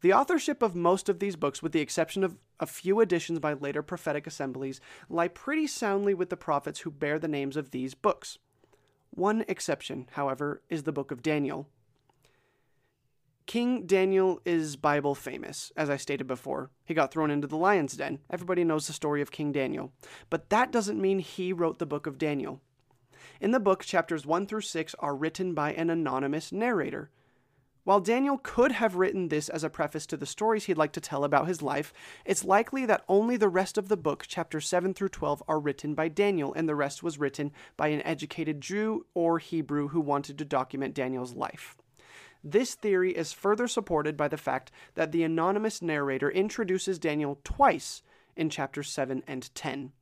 The 0.00 0.14
authorship 0.14 0.62
of 0.62 0.74
most 0.74 1.08
of 1.08 1.18
these 1.18 1.36
books, 1.36 1.62
with 1.62 1.72
the 1.72 1.80
exception 1.80 2.24
of 2.24 2.36
a 2.58 2.66
few 2.66 3.00
additions 3.00 3.38
by 3.38 3.52
later 3.52 3.82
prophetic 3.82 4.26
assemblies, 4.26 4.80
lie 5.10 5.28
pretty 5.28 5.66
soundly 5.66 6.14
with 6.14 6.30
the 6.30 6.36
prophets 6.36 6.80
who 6.80 6.90
bear 6.90 7.18
the 7.18 7.28
names 7.28 7.56
of 7.56 7.70
these 7.70 7.94
books. 7.94 8.38
One 9.10 9.44
exception, 9.46 10.08
however, 10.12 10.62
is 10.70 10.84
the 10.84 10.92
book 10.92 11.10
of 11.10 11.22
Daniel. 11.22 11.68
King 13.46 13.86
Daniel 13.86 14.40
is 14.44 14.76
Bible 14.76 15.14
famous, 15.14 15.72
as 15.76 15.90
I 15.90 15.96
stated 15.96 16.26
before. 16.26 16.70
He 16.84 16.94
got 16.94 17.10
thrown 17.10 17.30
into 17.30 17.46
the 17.46 17.56
lion's 17.56 17.96
den. 17.96 18.20
Everybody 18.30 18.64
knows 18.64 18.86
the 18.86 18.92
story 18.92 19.20
of 19.20 19.30
King 19.30 19.52
Daniel. 19.52 19.92
But 20.30 20.50
that 20.50 20.70
doesn't 20.70 21.00
mean 21.00 21.18
he 21.18 21.52
wrote 21.52 21.78
the 21.78 21.86
book 21.86 22.06
of 22.06 22.18
Daniel. 22.18 22.60
In 23.40 23.50
the 23.50 23.60
book, 23.60 23.84
chapters 23.84 24.24
1 24.24 24.46
through 24.46 24.60
6 24.60 24.94
are 25.00 25.16
written 25.16 25.54
by 25.54 25.72
an 25.72 25.90
anonymous 25.90 26.52
narrator. 26.52 27.10
While 27.84 27.98
Daniel 27.98 28.38
could 28.38 28.70
have 28.72 28.94
written 28.94 29.28
this 29.28 29.48
as 29.48 29.64
a 29.64 29.70
preface 29.70 30.06
to 30.06 30.16
the 30.16 30.24
stories 30.24 30.66
he'd 30.66 30.78
like 30.78 30.92
to 30.92 31.00
tell 31.00 31.24
about 31.24 31.48
his 31.48 31.62
life, 31.62 31.92
it's 32.24 32.44
likely 32.44 32.86
that 32.86 33.04
only 33.08 33.36
the 33.36 33.48
rest 33.48 33.76
of 33.76 33.88
the 33.88 33.96
book, 33.96 34.24
chapters 34.28 34.68
7 34.68 34.94
through 34.94 35.08
12, 35.08 35.42
are 35.48 35.58
written 35.58 35.94
by 35.94 36.06
Daniel, 36.06 36.54
and 36.54 36.68
the 36.68 36.76
rest 36.76 37.02
was 37.02 37.18
written 37.18 37.50
by 37.76 37.88
an 37.88 38.02
educated 38.02 38.60
Jew 38.60 39.06
or 39.14 39.40
Hebrew 39.40 39.88
who 39.88 40.00
wanted 40.00 40.38
to 40.38 40.44
document 40.44 40.94
Daniel's 40.94 41.34
life. 41.34 41.76
This 42.44 42.74
theory 42.74 43.16
is 43.16 43.32
further 43.32 43.68
supported 43.68 44.16
by 44.16 44.28
the 44.28 44.36
fact 44.36 44.72
that 44.94 45.12
the 45.12 45.22
anonymous 45.22 45.80
narrator 45.80 46.30
introduces 46.30 46.98
Daniel 46.98 47.38
twice 47.44 48.02
in 48.36 48.50
chapters 48.50 48.90
7 48.90 49.22
and 49.26 49.54
10. 49.54 49.92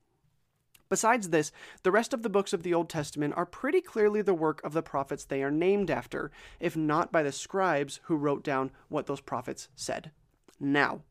Besides 0.88 1.29
this, 1.29 1.53
the 1.85 1.92
rest 1.92 2.12
of 2.12 2.22
the 2.22 2.29
books 2.29 2.53
of 2.53 2.64
the 2.64 2.74
Old 2.74 2.88
Testament 2.88 3.35
are 3.37 3.46
pretty 3.46 3.81
clearly 3.81 4.22
the 4.22 4.35
work 4.35 4.61
of 4.64 4.72
the 4.72 4.83
prophets 4.83 5.24
they 5.24 5.42
are 5.42 5.50
named 5.50 5.90
after, 5.90 6.33
if 6.59 6.76
not 6.76 7.12
by 7.12 7.22
the 7.22 7.31
scribes 7.31 8.00
who 8.05 8.16
wrote 8.16 8.42
down 8.42 8.72
what 8.88 9.07
those 9.07 9.20
prophets 9.20 9.68
said. 9.76 10.11
Now, 10.59 11.03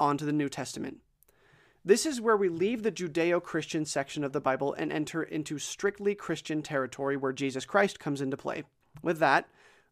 on 0.00 0.16
to 0.16 0.24
the 0.24 0.32
New 0.32 0.48
Testament. 0.48 1.00
This 1.84 2.06
is 2.06 2.18
where 2.18 2.36
we 2.36 2.48
leave 2.48 2.82
the 2.82 2.90
Judeo 2.90 3.42
Christian 3.42 3.84
section 3.84 4.24
of 4.24 4.32
the 4.32 4.40
Bible 4.40 4.72
and 4.72 4.90
enter 4.90 5.22
into 5.22 5.58
strictly 5.58 6.14
Christian 6.14 6.62
territory 6.62 7.14
where 7.14 7.32
Jesus 7.32 7.66
Christ 7.66 8.00
comes 8.00 8.22
into 8.22 8.38
play. 8.38 8.64
With 9.02 9.18
that, 9.18 9.46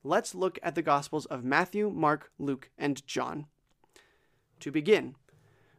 let's 0.05 0.35
look 0.35 0.59
at 0.63 0.75
the 0.75 0.83
Gospels 0.83 1.27
of 1.27 1.45
Matthew, 1.45 1.91
Mark, 1.91 2.31
Luke, 2.39 2.71
and 2.77 3.07
John. 3.07 3.47
To 4.61 4.71
begin, 4.71 5.17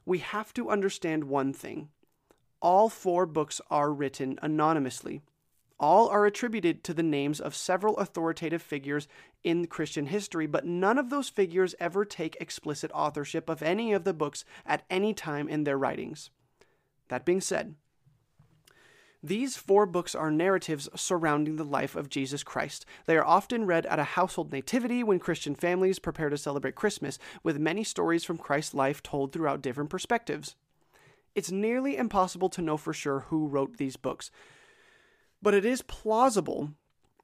we 0.05 0.19
have 0.19 0.53
to 0.53 0.69
understand 0.69 1.25
one 1.25 1.53
thing 1.53 1.89
all 2.63 2.87
four 2.87 3.25
books 3.25 3.59
are 3.69 3.91
written 3.91 4.39
anonymously. 4.41 5.21
All 5.79 6.07
are 6.07 6.25
attributed 6.25 6.81
to 6.85 6.93
the 6.93 7.03
names 7.03 7.41
of 7.41 7.53
several 7.53 7.97
authoritative 7.97 8.61
figures 8.61 9.09
in 9.43 9.67
Christian 9.67 10.05
history, 10.05 10.47
but 10.47 10.65
none 10.65 10.97
of 10.97 11.09
those 11.09 11.27
figures 11.27 11.75
ever 11.77 12.05
take 12.05 12.37
explicit 12.39 12.89
authorship 12.93 13.49
of 13.49 13.61
any 13.61 13.91
of 13.91 14.05
the 14.05 14.13
books 14.13 14.45
at 14.65 14.85
any 14.89 15.13
time 15.13 15.49
in 15.49 15.65
their 15.65 15.77
writings. 15.77 16.29
That 17.09 17.25
being 17.25 17.41
said, 17.41 17.75
these 19.25 19.55
four 19.55 19.85
books 19.85 20.13
are 20.13 20.29
narratives 20.29 20.89
surrounding 20.95 21.55
the 21.55 21.63
life 21.63 21.95
of 21.95 22.09
Jesus 22.09 22.43
Christ. 22.43 22.85
They 23.05 23.15
are 23.15 23.25
often 23.25 23.65
read 23.65 23.85
at 23.85 23.97
a 23.97 24.03
household 24.03 24.51
nativity 24.51 25.01
when 25.01 25.19
Christian 25.19 25.55
families 25.55 25.97
prepare 25.97 26.29
to 26.29 26.37
celebrate 26.37 26.75
Christmas, 26.75 27.17
with 27.41 27.57
many 27.57 27.85
stories 27.85 28.25
from 28.25 28.37
Christ's 28.37 28.73
life 28.73 29.01
told 29.01 29.31
throughout 29.31 29.61
different 29.61 29.89
perspectives. 29.89 30.55
It's 31.35 31.51
nearly 31.51 31.95
impossible 31.95 32.49
to 32.49 32.61
know 32.61 32.75
for 32.75 32.91
sure 32.93 33.21
who 33.29 33.47
wrote 33.47 33.77
these 33.77 33.95
books, 33.95 34.29
but 35.41 35.53
it 35.53 35.63
is 35.63 35.81
plausible 35.81 36.71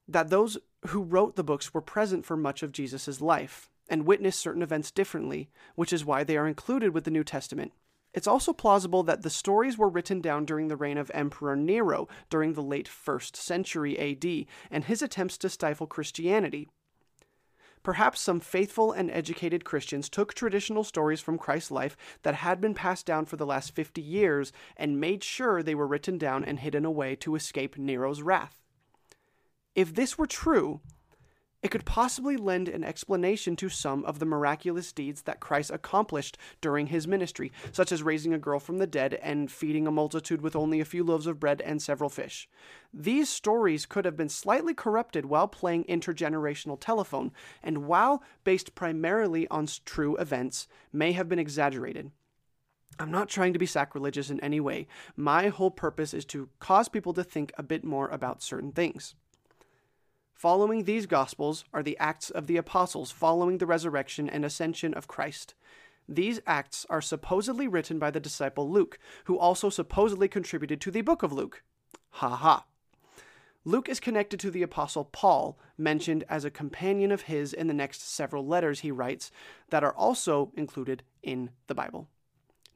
that 0.08 0.30
those 0.30 0.58
who 0.88 1.04
wrote 1.04 1.36
the 1.36 1.44
books 1.44 1.74
were 1.74 1.82
present 1.82 2.26
for 2.26 2.38
much 2.38 2.64
of 2.64 2.72
Jesus' 2.72 3.20
life. 3.20 3.70
and 3.90 4.06
witnessed 4.06 4.40
certain 4.40 4.62
events 4.62 4.92
differently, 4.92 5.50
which 5.76 5.92
is 5.92 6.06
why 6.06 6.24
they 6.24 6.38
are 6.38 6.48
included 6.48 6.94
with 6.94 7.04
the 7.04 7.12
New 7.12 7.24
Testament. 7.24 7.74
It's 8.14 8.28
also 8.28 8.54
plausible 8.54 9.04
that 9.04 9.22
the 9.22 9.30
stories 9.30 9.78
were 9.78 9.90
written 9.90 10.20
down 10.20 10.46
during 10.46 10.68
the 10.68 10.76
reign 10.76 10.98
of 10.98 11.12
Emperor 11.14 11.56
Nero 11.56 12.08
during 12.30 12.54
the 12.54 12.64
late 12.64 12.90
1st 12.90 13.36
century 13.36 13.98
AD 14.00 14.46
and 14.72 14.86
his 14.86 15.02
attempts 15.02 15.38
to 15.40 15.50
stifle 15.50 15.88
Christianity. 15.88 16.68
Perhaps 17.84 18.20
some 18.20 18.40
faithful 18.40 18.92
and 18.92 19.10
educated 19.10 19.64
Christians 19.64 20.10
took 20.10 20.34
traditional 20.34 20.84
stories 20.84 21.22
from 21.22 21.38
Christ's 21.38 21.72
life 21.72 21.96
that 22.24 22.36
had 22.36 22.60
been 22.60 22.74
passed 22.74 23.06
down 23.06 23.26
for 23.26 23.38
the 23.38 23.46
last 23.46 23.74
50 23.74 24.02
years 24.02 24.52
and 24.76 25.00
made 25.00 25.24
sure 25.24 25.64
they 25.64 25.76
were 25.76 25.88
written 25.88 26.18
down 26.18 26.44
and 26.44 26.60
hidden 26.60 26.84
away 26.84 27.16
to 27.18 27.36
escape 27.36 27.78
Nero's 27.78 28.22
wrath. 28.22 28.60
If 29.76 29.96
this 29.96 30.18
were 30.18 30.28
true, 30.28 30.82
it 31.62 31.72
could 31.72 31.86
possibly 31.86 32.38
lend 32.38 32.70
an 32.70 32.84
explanation 32.84 33.56
to 33.58 33.68
some 33.68 34.06
of 34.06 34.20
the 34.20 34.26
miraculous 34.26 34.94
deeds 34.94 35.24
that 35.24 35.42
Christ 35.42 35.72
accomplished 35.72 36.38
during 36.62 36.88
his 36.88 37.08
ministry, 37.08 37.52
such 37.72 37.92
as 37.92 38.02
raising 38.02 38.34
a 38.34 38.40
girl 38.40 38.60
from 38.60 38.78
the 38.78 38.88
dead 38.88 39.16
and 39.16 39.52
feeding 39.52 39.86
a 39.86 39.92
multitude 39.92 40.42
with 40.42 40.56
only 40.56 40.80
a 40.80 40.86
few 40.86 41.04
loaves 41.04 41.28
of 41.28 41.40
bread 41.40 41.62
and 41.62 41.82
several 41.82 42.10
fish. 42.10 42.48
These 42.94 43.30
stories 43.30 43.86
could 43.86 44.06
have 44.06 44.16
been 44.16 44.30
slightly 44.30 44.74
corrupted 44.74 45.26
while 45.26 45.48
playing 45.48 45.84
intergenerational 45.86 46.80
telephone, 46.80 47.32
and 47.62 47.86
while 47.86 48.24
based 48.44 48.74
primarily 48.74 49.48
on 49.50 49.68
true 49.84 50.16
events, 50.18 50.68
may 50.94 51.12
have 51.12 51.28
been 51.28 51.40
exaggerated. 51.40 52.12
I'm 52.98 53.12
not 53.12 53.30
trying 53.30 53.54
to 53.54 53.60
be 53.60 53.66
sacrilegious 53.66 54.30
in 54.30 54.40
any 54.42 54.60
way. 54.60 54.88
My 55.16 55.50
whole 55.50 55.72
purpose 55.72 56.14
is 56.14 56.26
to 56.26 56.50
cause 56.60 56.90
people 56.90 57.14
to 57.14 57.24
think 57.24 57.54
a 57.58 57.64
bit 57.64 57.84
more 57.84 58.10
about 58.10 58.42
certain 58.42 58.72
things. 58.72 59.16
Following 60.40 60.86
these 60.86 61.06
Gospels 61.06 61.66
are 61.74 61.84
the 61.84 61.98
Acts 61.98 62.30
of 62.30 62.48
the 62.48 62.56
Apostles 62.56 63.12
following 63.12 63.58
the 63.58 63.66
resurrection 63.66 64.30
and 64.30 64.46
ascension 64.46 64.94
of 64.94 65.06
Christ. 65.06 65.54
These 66.08 66.40
Acts 66.48 66.86
are 66.90 67.02
supposedly 67.02 67.68
written 67.68 68.00
by 68.00 68.10
the 68.10 68.22
disciple 68.22 68.72
Luke, 68.72 68.98
who 69.26 69.38
also 69.38 69.70
supposedly 69.70 70.30
contributed 70.30 70.80
to 70.80 70.92
the 70.92 71.02
book 71.02 71.24
of 71.24 71.34
Luke. 71.34 71.62
Ha 72.12 72.30
ha. 72.30 72.66
Luke 73.66 73.90
is 73.90 74.00
connected 74.00 74.40
to 74.40 74.50
the 74.50 74.64
Apostle 74.64 75.04
Paul, 75.04 75.60
mentioned 75.78 76.24
as 76.30 76.46
a 76.46 76.50
companion 76.50 77.12
of 77.12 77.24
his 77.24 77.52
in 77.52 77.68
the 77.68 77.74
next 77.74 78.10
several 78.10 78.48
letters 78.48 78.80
he 78.80 78.92
writes 78.92 79.32
that 79.72 79.84
are 79.84 79.94
also 79.94 80.54
included 80.56 81.04
in 81.22 81.50
the 81.68 81.76
Bible. 81.76 82.08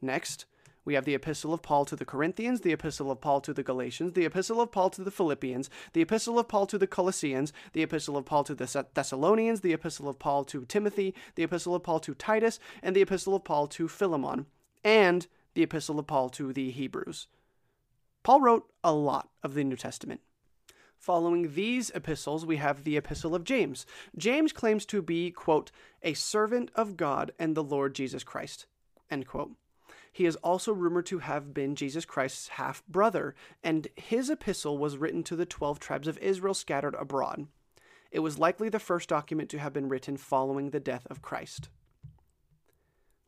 Next, 0.02 0.44
we 0.84 0.94
have 0.94 1.04
the 1.04 1.14
Epistle 1.14 1.54
of 1.54 1.62
Paul 1.62 1.84
to 1.86 1.96
the 1.96 2.04
Corinthians, 2.04 2.60
the 2.60 2.72
Epistle 2.72 3.10
of 3.10 3.20
Paul 3.20 3.40
to 3.40 3.54
the 3.54 3.62
Galatians, 3.62 4.12
the 4.12 4.26
Epistle 4.26 4.60
of 4.60 4.70
Paul 4.70 4.90
to 4.90 5.02
the 5.02 5.10
Philippians, 5.10 5.70
the 5.92 6.02
Epistle 6.02 6.38
of 6.38 6.48
Paul 6.48 6.66
to 6.66 6.78
the 6.78 6.86
Colossians, 6.86 7.52
the 7.72 7.82
Epistle 7.82 8.16
of 8.16 8.24
Paul 8.26 8.44
to 8.44 8.54
the 8.54 8.86
Thessalonians, 8.94 9.62
the 9.62 9.72
Epistle 9.72 10.08
of 10.08 10.18
Paul 10.18 10.44
to 10.44 10.64
Timothy, 10.66 11.14
the 11.36 11.42
Epistle 11.42 11.74
of 11.74 11.82
Paul 11.82 12.00
to 12.00 12.14
Titus, 12.14 12.58
and 12.82 12.94
the 12.94 13.02
Epistle 13.02 13.34
of 13.34 13.44
Paul 13.44 13.66
to 13.68 13.88
Philemon, 13.88 14.46
and 14.84 15.26
the 15.54 15.62
Epistle 15.62 15.98
of 15.98 16.06
Paul 16.06 16.28
to 16.30 16.52
the 16.52 16.70
Hebrews. 16.70 17.28
Paul 18.22 18.40
wrote 18.40 18.70
a 18.82 18.92
lot 18.92 19.30
of 19.42 19.54
the 19.54 19.64
New 19.64 19.76
Testament. 19.76 20.20
Following 20.98 21.54
these 21.54 21.90
epistles, 21.90 22.46
we 22.46 22.56
have 22.56 22.84
the 22.84 22.96
Epistle 22.96 23.34
of 23.34 23.44
James. 23.44 23.84
James 24.16 24.52
claims 24.52 24.86
to 24.86 25.02
be, 25.02 25.30
quote, 25.30 25.70
a 26.02 26.14
servant 26.14 26.70
of 26.74 26.96
God 26.96 27.32
and 27.38 27.54
the 27.54 27.62
Lord 27.62 27.94
Jesus 27.94 28.24
Christ, 28.24 28.66
end 29.10 29.26
quote. 29.26 29.52
He 30.14 30.26
is 30.26 30.36
also 30.36 30.72
rumored 30.72 31.06
to 31.06 31.18
have 31.18 31.52
been 31.52 31.74
Jesus 31.74 32.04
Christ's 32.04 32.46
half 32.50 32.86
brother, 32.86 33.34
and 33.64 33.88
his 33.96 34.30
epistle 34.30 34.78
was 34.78 34.96
written 34.96 35.24
to 35.24 35.34
the 35.34 35.44
12 35.44 35.80
tribes 35.80 36.06
of 36.06 36.18
Israel 36.18 36.54
scattered 36.54 36.94
abroad. 36.94 37.48
It 38.12 38.20
was 38.20 38.38
likely 38.38 38.68
the 38.68 38.78
first 38.78 39.08
document 39.08 39.50
to 39.50 39.58
have 39.58 39.72
been 39.72 39.88
written 39.88 40.16
following 40.16 40.70
the 40.70 40.78
death 40.78 41.04
of 41.10 41.20
Christ. 41.20 41.68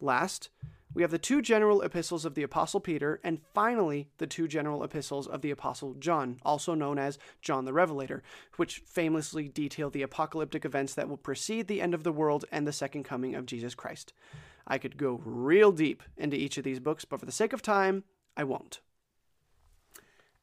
Last, 0.01 0.51
we 0.95 1.03
have 1.03 1.11
the 1.11 1.19
two 1.19 1.43
general 1.43 1.83
epistles 1.83 2.25
of 2.25 2.37
the 2.37 2.45
Apostle 2.45 2.79
Peter, 2.79 3.21
and 3.25 3.41
finally, 3.53 4.09
the 4.19 4.29
two 4.29 4.47
general 4.47 4.85
epistles 4.85 5.27
of 5.27 5.43
the 5.43 5.51
Apostle 5.51 5.95
John, 5.95 6.39
also 6.45 6.75
known 6.75 7.01
as 7.01 7.19
John 7.43 7.65
the 7.65 7.73
Revelator, 7.73 8.23
which 8.59 8.79
famously 8.87 9.49
detail 9.49 9.91
the 9.91 10.03
apocalyptic 10.03 10.65
events 10.65 10.95
that 10.95 11.09
will 11.09 11.17
precede 11.17 11.67
the 11.67 11.83
end 11.83 11.95
of 11.95 12.05
the 12.05 12.13
world 12.13 12.45
and 12.53 12.65
the 12.65 12.73
second 12.73 13.03
coming 13.03 13.35
of 13.35 13.45
Jesus 13.45 13.75
Christ. 13.75 14.13
I 14.67 14.79
could 14.79 14.97
go 14.97 15.21
real 15.25 15.73
deep 15.73 16.03
into 16.17 16.37
each 16.37 16.59
of 16.59 16.65
these 16.65 16.81
books, 16.81 17.05
but 17.05 17.21
for 17.21 17.27
the 17.27 17.33
sake 17.33 17.53
of 17.53 17.63
time, 17.63 18.05
I 18.37 18.45
won't. 18.45 18.81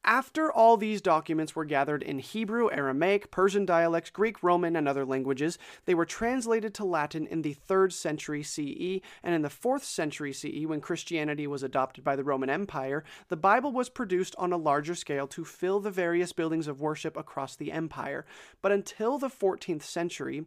After 0.05 0.51
all 0.51 0.75
these 0.75 1.01
documents 1.01 1.55
were 1.55 1.63
gathered 1.63 2.03
in 2.03 2.19
Hebrew, 2.19 2.69
Aramaic, 2.69 3.31
Persian 3.31 3.65
dialects, 3.65 4.09
Greek, 4.09 4.43
Roman, 4.43 4.75
and 4.75 4.85
other 4.85 5.05
languages, 5.05 5.57
they 5.85 5.95
were 5.95 6.05
translated 6.05 6.73
to 6.73 6.83
Latin 6.83 7.25
in 7.25 7.41
the 7.41 7.55
3rd 7.55 7.93
century 7.93 8.43
CE, 8.43 8.99
and 9.23 9.33
in 9.33 9.43
the 9.43 9.49
4th 9.49 9.83
century 9.83 10.33
CE, 10.33 10.65
when 10.65 10.81
Christianity 10.81 11.47
was 11.47 11.63
adopted 11.63 12.03
by 12.03 12.17
the 12.17 12.23
Roman 12.25 12.49
Empire, 12.49 13.05
the 13.29 13.37
Bible 13.37 13.71
was 13.71 13.87
produced 13.87 14.35
on 14.37 14.51
a 14.51 14.57
larger 14.57 14.93
scale 14.93 15.25
to 15.27 15.45
fill 15.45 15.79
the 15.79 15.89
various 15.89 16.33
buildings 16.33 16.67
of 16.67 16.81
worship 16.81 17.15
across 17.15 17.55
the 17.55 17.71
empire. 17.71 18.25
But 18.61 18.73
until 18.73 19.17
the 19.17 19.29
14th 19.29 19.83
century, 19.83 20.43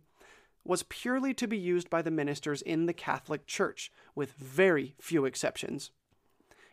was 0.67 0.83
purely 0.85 1.33
to 1.35 1.47
be 1.47 1.59
used 1.59 1.89
by 1.91 2.03
the 2.03 2.11
ministers 2.11 2.63
in 2.63 2.87
the 2.87 2.93
Catholic 2.93 3.47
Church, 3.47 3.93
with 4.15 4.33
very 4.33 4.95
few 5.01 5.25
exceptions. 5.25 5.91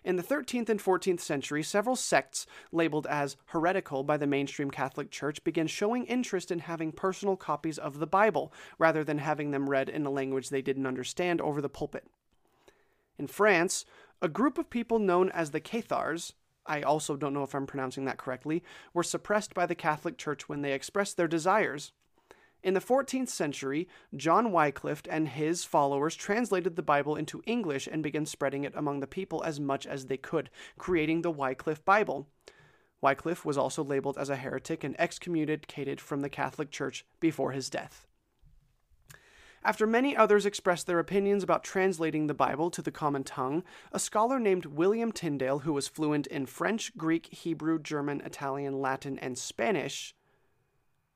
In 0.03 0.17
the 0.17 0.23
13th 0.23 0.67
and 0.67 0.81
14th 0.81 1.21
century, 1.21 1.63
several 1.63 1.95
sects 1.95 2.45
labeled 2.73 3.07
as 3.07 3.37
heretical 3.47 4.03
by 4.03 4.17
the 4.17 4.27
mainstream 4.27 4.69
Catholic 4.69 5.11
Church 5.11 5.41
began 5.45 5.67
showing 5.67 6.05
interest 6.05 6.51
in 6.51 6.59
having 6.59 6.91
personal 6.91 7.37
copies 7.37 7.77
of 7.77 7.99
the 7.99 8.07
Bible, 8.07 8.51
rather 8.77 9.03
than 9.03 9.19
having 9.19 9.51
them 9.51 9.69
read 9.69 9.87
in 9.87 10.05
a 10.05 10.11
language 10.11 10.49
they 10.49 10.61
didn't 10.61 10.87
understand 10.87 11.39
over 11.39 11.61
the 11.61 11.69
pulpit. 11.69 12.05
In 13.17 13.27
France, 13.27 13.85
a 14.21 14.27
group 14.27 14.57
of 14.57 14.69
people 14.69 14.99
known 14.99 15.29
as 15.29 15.51
the 15.51 15.61
Cathars, 15.61 16.33
I 16.65 16.81
also 16.81 17.15
don't 17.15 17.33
know 17.33 17.43
if 17.43 17.55
I'm 17.55 17.67
pronouncing 17.67 18.03
that 18.05 18.17
correctly, 18.17 18.63
were 18.93 19.03
suppressed 19.03 19.53
by 19.53 19.65
the 19.65 19.75
Catholic 19.75 20.17
Church 20.17 20.49
when 20.49 20.61
they 20.61 20.73
expressed 20.73 21.15
their 21.15 21.27
desires 21.29 21.93
in 22.63 22.73
the 22.73 22.79
14th 22.79 23.27
century, 23.27 23.89
John 24.15 24.51
Wycliffe 24.51 25.03
and 25.09 25.27
his 25.27 25.65
followers 25.65 26.15
translated 26.15 26.75
the 26.75 26.81
Bible 26.81 27.17
into 27.17 27.43
English 27.45 27.87
and 27.87 28.01
began 28.01 28.25
spreading 28.25 28.63
it 28.63 28.73
among 28.75 29.01
the 29.01 29.07
people 29.07 29.43
as 29.43 29.59
much 29.59 29.85
as 29.85 30.05
they 30.05 30.17
could, 30.17 30.49
creating 30.77 31.21
the 31.21 31.31
Wycliffe 31.31 31.83
Bible. 31.83 32.27
Wycliffe 33.01 33.43
was 33.43 33.57
also 33.57 33.83
labeled 33.83 34.17
as 34.17 34.29
a 34.29 34.37
heretic 34.37 34.83
and 34.85 34.95
excommunicated 34.97 35.99
from 35.99 36.21
the 36.21 36.29
Catholic 36.29 36.71
Church 36.71 37.05
before 37.19 37.51
his 37.51 37.69
death. 37.69 38.07
After 39.65 39.85
many 39.85 40.15
others 40.15 40.45
expressed 40.45 40.87
their 40.87 40.99
opinions 40.99 41.43
about 41.43 41.63
translating 41.63 42.27
the 42.27 42.33
Bible 42.33 42.69
to 42.71 42.81
the 42.81 42.91
common 42.91 43.23
tongue, 43.23 43.63
a 43.91 43.99
scholar 43.99 44.39
named 44.39 44.65
William 44.65 45.11
Tyndale, 45.11 45.59
who 45.59 45.73
was 45.73 45.87
fluent 45.87 46.27
in 46.27 46.45
French, 46.45 46.95
Greek, 46.97 47.27
Hebrew, 47.27 47.79
German, 47.79 48.21
Italian, 48.21 48.81
Latin, 48.81 49.19
and 49.19 49.37
Spanish, 49.37 50.15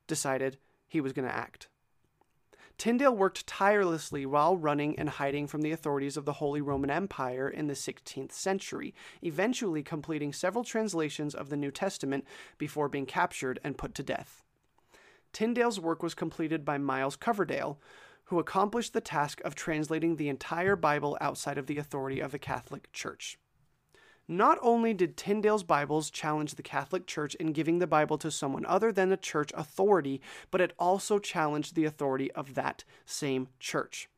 decided 0.06 0.56
he 0.88 1.00
was 1.00 1.12
going 1.12 1.28
to 1.28 1.34
act. 1.34 1.68
Tyndale 2.78 3.14
worked 3.14 3.44
tirelessly 3.46 4.24
while 4.24 4.56
running 4.56 4.96
and 4.98 5.08
hiding 5.08 5.48
from 5.48 5.62
the 5.62 5.72
authorities 5.72 6.16
of 6.16 6.24
the 6.24 6.34
Holy 6.34 6.60
Roman 6.60 6.90
Empire 6.90 7.48
in 7.48 7.66
the 7.66 7.74
16th 7.74 8.30
century, 8.30 8.94
eventually 9.20 9.82
completing 9.82 10.32
several 10.32 10.62
translations 10.62 11.34
of 11.34 11.48
the 11.48 11.56
New 11.56 11.72
Testament 11.72 12.24
before 12.56 12.88
being 12.88 13.04
captured 13.04 13.58
and 13.64 13.76
put 13.76 13.96
to 13.96 14.04
death. 14.04 14.44
Tyndale's 15.32 15.80
work 15.80 16.04
was 16.04 16.14
completed 16.14 16.64
by 16.64 16.78
Miles 16.78 17.16
Coverdale, 17.16 17.80
who 18.26 18.38
accomplished 18.38 18.92
the 18.92 19.00
task 19.00 19.40
of 19.44 19.56
translating 19.56 20.14
the 20.14 20.28
entire 20.28 20.76
Bible 20.76 21.18
outside 21.20 21.58
of 21.58 21.66
the 21.66 21.78
authority 21.78 22.20
of 22.20 22.30
the 22.30 22.38
Catholic 22.38 22.92
Church. 22.92 23.38
Not 24.30 24.58
only 24.60 24.92
did 24.92 25.16
Tyndale's 25.16 25.62
Bibles 25.62 26.10
challenge 26.10 26.54
the 26.56 26.62
Catholic 26.62 27.06
Church 27.06 27.34
in 27.36 27.54
giving 27.54 27.78
the 27.78 27.86
Bible 27.86 28.18
to 28.18 28.30
someone 28.30 28.66
other 28.66 28.92
than 28.92 29.08
the 29.08 29.16
church 29.16 29.50
authority, 29.54 30.20
but 30.50 30.60
it 30.60 30.74
also 30.78 31.18
challenged 31.18 31.74
the 31.74 31.86
authority 31.86 32.30
of 32.32 32.54
that 32.54 32.84
same 33.06 33.48
church. 33.58 34.10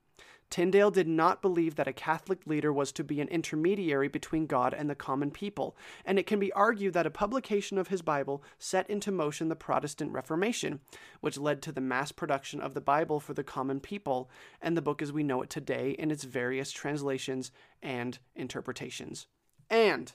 Tyndale 0.51 0.90
did 0.90 1.07
not 1.07 1.40
believe 1.40 1.77
that 1.77 1.87
a 1.87 1.92
Catholic 1.92 2.44
leader 2.44 2.73
was 2.73 2.90
to 2.90 3.05
be 3.05 3.20
an 3.20 3.29
intermediary 3.29 4.09
between 4.09 4.46
God 4.46 4.75
and 4.75 4.90
the 4.90 4.96
common 4.96 5.31
people, 5.31 5.77
and 6.05 6.18
it 6.18 6.27
can 6.27 6.40
be 6.40 6.53
argued 6.55 6.92
that 6.94 7.07
a 7.07 7.11
publication 7.11 7.79
of 7.79 7.87
his 7.87 8.03
Bible 8.03 8.42
set 8.59 8.90
into 8.90 9.12
motion 9.12 9.49
the 9.49 9.55
Protestant 9.55 10.11
Reformation, 10.11 10.81
which 11.20 11.38
led 11.38 11.62
to 11.62 11.70
the 11.70 11.81
mass 11.81 12.11
production 12.11 12.61
of 12.61 12.75
the 12.75 12.81
Bible 12.81 13.20
for 13.20 13.33
the 13.33 13.44
common 13.44 13.79
people 13.79 14.29
and 14.61 14.77
the 14.77 14.83
book 14.83 15.01
as 15.01 15.12
we 15.12 15.23
know 15.23 15.40
it 15.40 15.51
today 15.51 15.90
in 15.90 16.11
its 16.11 16.25
various 16.25 16.73
translations 16.73 17.53
and 17.81 18.18
interpretations. 18.35 19.29
And 19.70 20.12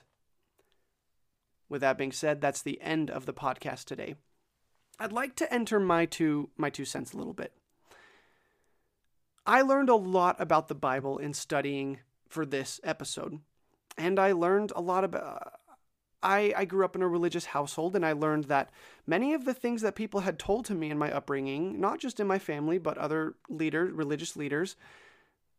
with 1.68 1.80
that 1.80 1.98
being 1.98 2.12
said, 2.12 2.40
that's 2.40 2.62
the 2.62 2.80
end 2.80 3.10
of 3.10 3.26
the 3.26 3.32
podcast 3.32 3.84
today. 3.84 4.14
I'd 5.00 5.12
like 5.12 5.34
to 5.36 5.52
enter 5.52 5.80
my 5.80 6.06
two 6.06 6.50
my 6.56 6.70
two 6.70 6.84
cents 6.84 7.12
a 7.12 7.16
little 7.16 7.34
bit. 7.34 7.52
I 9.46 9.62
learned 9.62 9.88
a 9.88 9.96
lot 9.96 10.36
about 10.40 10.68
the 10.68 10.74
Bible 10.74 11.18
in 11.18 11.32
studying 11.32 12.00
for 12.28 12.44
this 12.44 12.80
episode, 12.82 13.40
and 13.96 14.18
I 14.18 14.32
learned 14.32 14.72
a 14.74 14.80
lot 14.80 15.04
about 15.04 15.60
I, 16.22 16.52
I 16.56 16.64
grew 16.64 16.84
up 16.84 16.96
in 16.96 17.02
a 17.02 17.08
religious 17.08 17.44
household 17.44 17.94
and 17.94 18.04
I 18.04 18.12
learned 18.12 18.44
that 18.44 18.70
many 19.06 19.34
of 19.34 19.44
the 19.44 19.54
things 19.54 19.82
that 19.82 19.94
people 19.94 20.20
had 20.20 20.38
told 20.38 20.64
to 20.64 20.74
me 20.74 20.90
in 20.90 20.98
my 20.98 21.12
upbringing, 21.12 21.80
not 21.80 22.00
just 22.00 22.18
in 22.18 22.26
my 22.26 22.38
family, 22.38 22.78
but 22.78 22.98
other 22.98 23.34
leaders, 23.48 23.92
religious 23.92 24.34
leaders, 24.34 24.76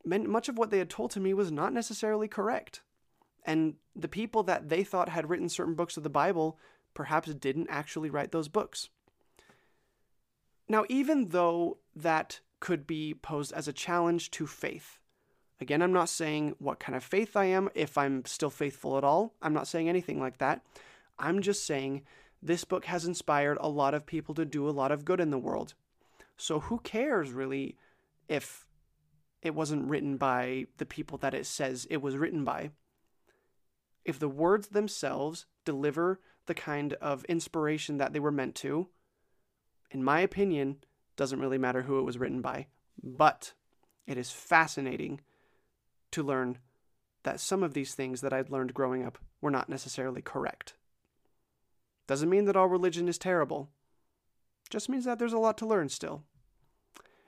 meant 0.03 0.27
much 0.27 0.49
of 0.49 0.57
what 0.57 0.71
they 0.71 0.79
had 0.79 0.89
told 0.89 1.11
to 1.11 1.19
me 1.19 1.33
was 1.33 1.51
not 1.51 1.73
necessarily 1.73 2.27
correct. 2.27 2.81
And 3.47 3.75
the 3.95 4.09
people 4.09 4.43
that 4.43 4.67
they 4.67 4.83
thought 4.83 5.09
had 5.09 5.29
written 5.29 5.47
certain 5.47 5.73
books 5.73 5.95
of 5.95 6.03
the 6.03 6.09
Bible 6.09 6.59
perhaps 6.93 7.33
didn't 7.33 7.69
actually 7.69 8.09
write 8.09 8.31
those 8.31 8.49
books. 8.49 8.89
Now, 10.67 10.83
even 10.89 11.29
though 11.29 11.77
that 11.95 12.41
could 12.59 12.85
be 12.85 13.13
posed 13.13 13.53
as 13.53 13.67
a 13.67 13.73
challenge 13.73 14.31
to 14.31 14.45
faith, 14.45 14.99
again, 15.61 15.81
I'm 15.81 15.93
not 15.93 16.09
saying 16.09 16.55
what 16.59 16.79
kind 16.79 16.95
of 16.95 17.03
faith 17.03 17.37
I 17.37 17.45
am, 17.45 17.69
if 17.73 17.97
I'm 17.97 18.25
still 18.25 18.49
faithful 18.49 18.97
at 18.97 19.05
all. 19.05 19.33
I'm 19.41 19.53
not 19.53 19.67
saying 19.67 19.87
anything 19.87 20.19
like 20.19 20.39
that. 20.39 20.61
I'm 21.17 21.41
just 21.41 21.65
saying 21.65 22.03
this 22.43 22.65
book 22.65 22.85
has 22.85 23.05
inspired 23.05 23.57
a 23.61 23.69
lot 23.69 23.93
of 23.93 24.05
people 24.05 24.35
to 24.35 24.45
do 24.45 24.67
a 24.67 24.71
lot 24.71 24.91
of 24.91 25.05
good 25.05 25.21
in 25.21 25.31
the 25.31 25.37
world. 25.37 25.73
So, 26.35 26.59
who 26.59 26.79
cares 26.79 27.31
really 27.31 27.77
if 28.27 28.67
it 29.41 29.55
wasn't 29.55 29.87
written 29.87 30.17
by 30.17 30.67
the 30.77 30.85
people 30.85 31.17
that 31.19 31.33
it 31.33 31.45
says 31.45 31.87
it 31.89 32.01
was 32.01 32.17
written 32.17 32.43
by? 32.43 32.71
If 34.07 34.17
the 34.19 34.29
words 34.29 34.69
themselves 34.69 35.45
deliver 35.65 36.21
the 36.45 36.53
kind 36.53 36.93
of 36.93 37.25
inspiration 37.25 37.97
that 37.97 38.13
they 38.13 38.21
were 38.21 38.31
meant 38.31 38.55
to, 38.55 38.87
in 39.91 40.01
my 40.01 40.21
opinion, 40.21 40.77
doesn't 41.17 41.41
really 41.41 41.57
matter 41.57 41.81
who 41.81 41.99
it 41.99 42.03
was 42.03 42.17
written 42.17 42.41
by. 42.41 42.67
But 43.03 43.51
it 44.07 44.17
is 44.17 44.31
fascinating 44.31 45.19
to 46.11 46.23
learn 46.23 46.59
that 47.23 47.41
some 47.41 47.63
of 47.63 47.73
these 47.73 47.93
things 47.93 48.21
that 48.21 48.31
I'd 48.31 48.49
learned 48.49 48.73
growing 48.73 49.05
up 49.05 49.17
were 49.41 49.51
not 49.51 49.67
necessarily 49.67 50.21
correct. 50.21 50.75
Doesn't 52.07 52.29
mean 52.29 52.45
that 52.45 52.55
all 52.55 52.69
religion 52.69 53.09
is 53.09 53.17
terrible. 53.17 53.69
Just 54.69 54.87
means 54.87 55.03
that 55.03 55.19
there's 55.19 55.33
a 55.33 55.37
lot 55.37 55.57
to 55.57 55.65
learn 55.65 55.89
still. 55.89 56.23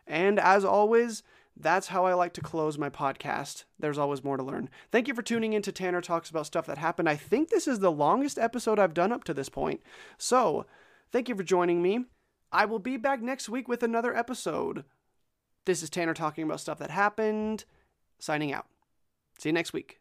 And 0.08 0.40
as 0.40 0.64
always, 0.64 1.24
that's 1.60 1.88
how 1.88 2.06
I 2.06 2.14
like 2.14 2.34
to 2.34 2.42
close 2.42 2.78
my 2.78 2.90
podcast. 2.90 3.66
There's 3.78 3.98
always 3.98 4.24
more 4.24 4.38
to 4.38 4.44
learn. 4.44 4.70
Thank 4.92 5.08
you 5.08 5.14
for 5.14 5.22
tuning 5.22 5.54
in 5.54 5.62
to 5.64 5.72
Tanner 5.72 6.02
Talks 6.02 6.30
About 6.30 6.46
Stuff 6.46 6.66
That 6.68 6.78
Happened. 6.78 7.10
I 7.10 7.18
think 7.18 7.50
this 7.50 7.68
is 7.68 7.80
the 7.80 7.92
longest 7.92 8.40
episode 8.40 8.80
I've 8.80 8.94
done 8.94 9.12
up 9.12 9.26
to 9.26 9.34
this 9.34 9.50
point. 9.50 9.82
So, 10.18 10.66
thank 11.12 11.28
you 11.28 11.36
for 11.36 11.44
joining 11.44 11.82
me. 11.82 12.06
I 12.52 12.66
will 12.66 12.80
be 12.80 12.98
back 12.98 13.22
next 13.22 13.50
week 13.50 13.68
with 13.68 13.84
another 13.84 14.16
episode. 14.16 14.86
This 15.66 15.84
is 15.84 15.90
Tanner 15.90 16.14
talking 16.14 16.46
about 16.46 16.62
stuff 16.62 16.80
that 16.80 16.92
happened. 16.92 17.66
Signing 18.20 18.54
out. 18.54 18.66
See 19.38 19.50
you 19.50 19.54
next 19.54 19.74
week. 19.74 19.99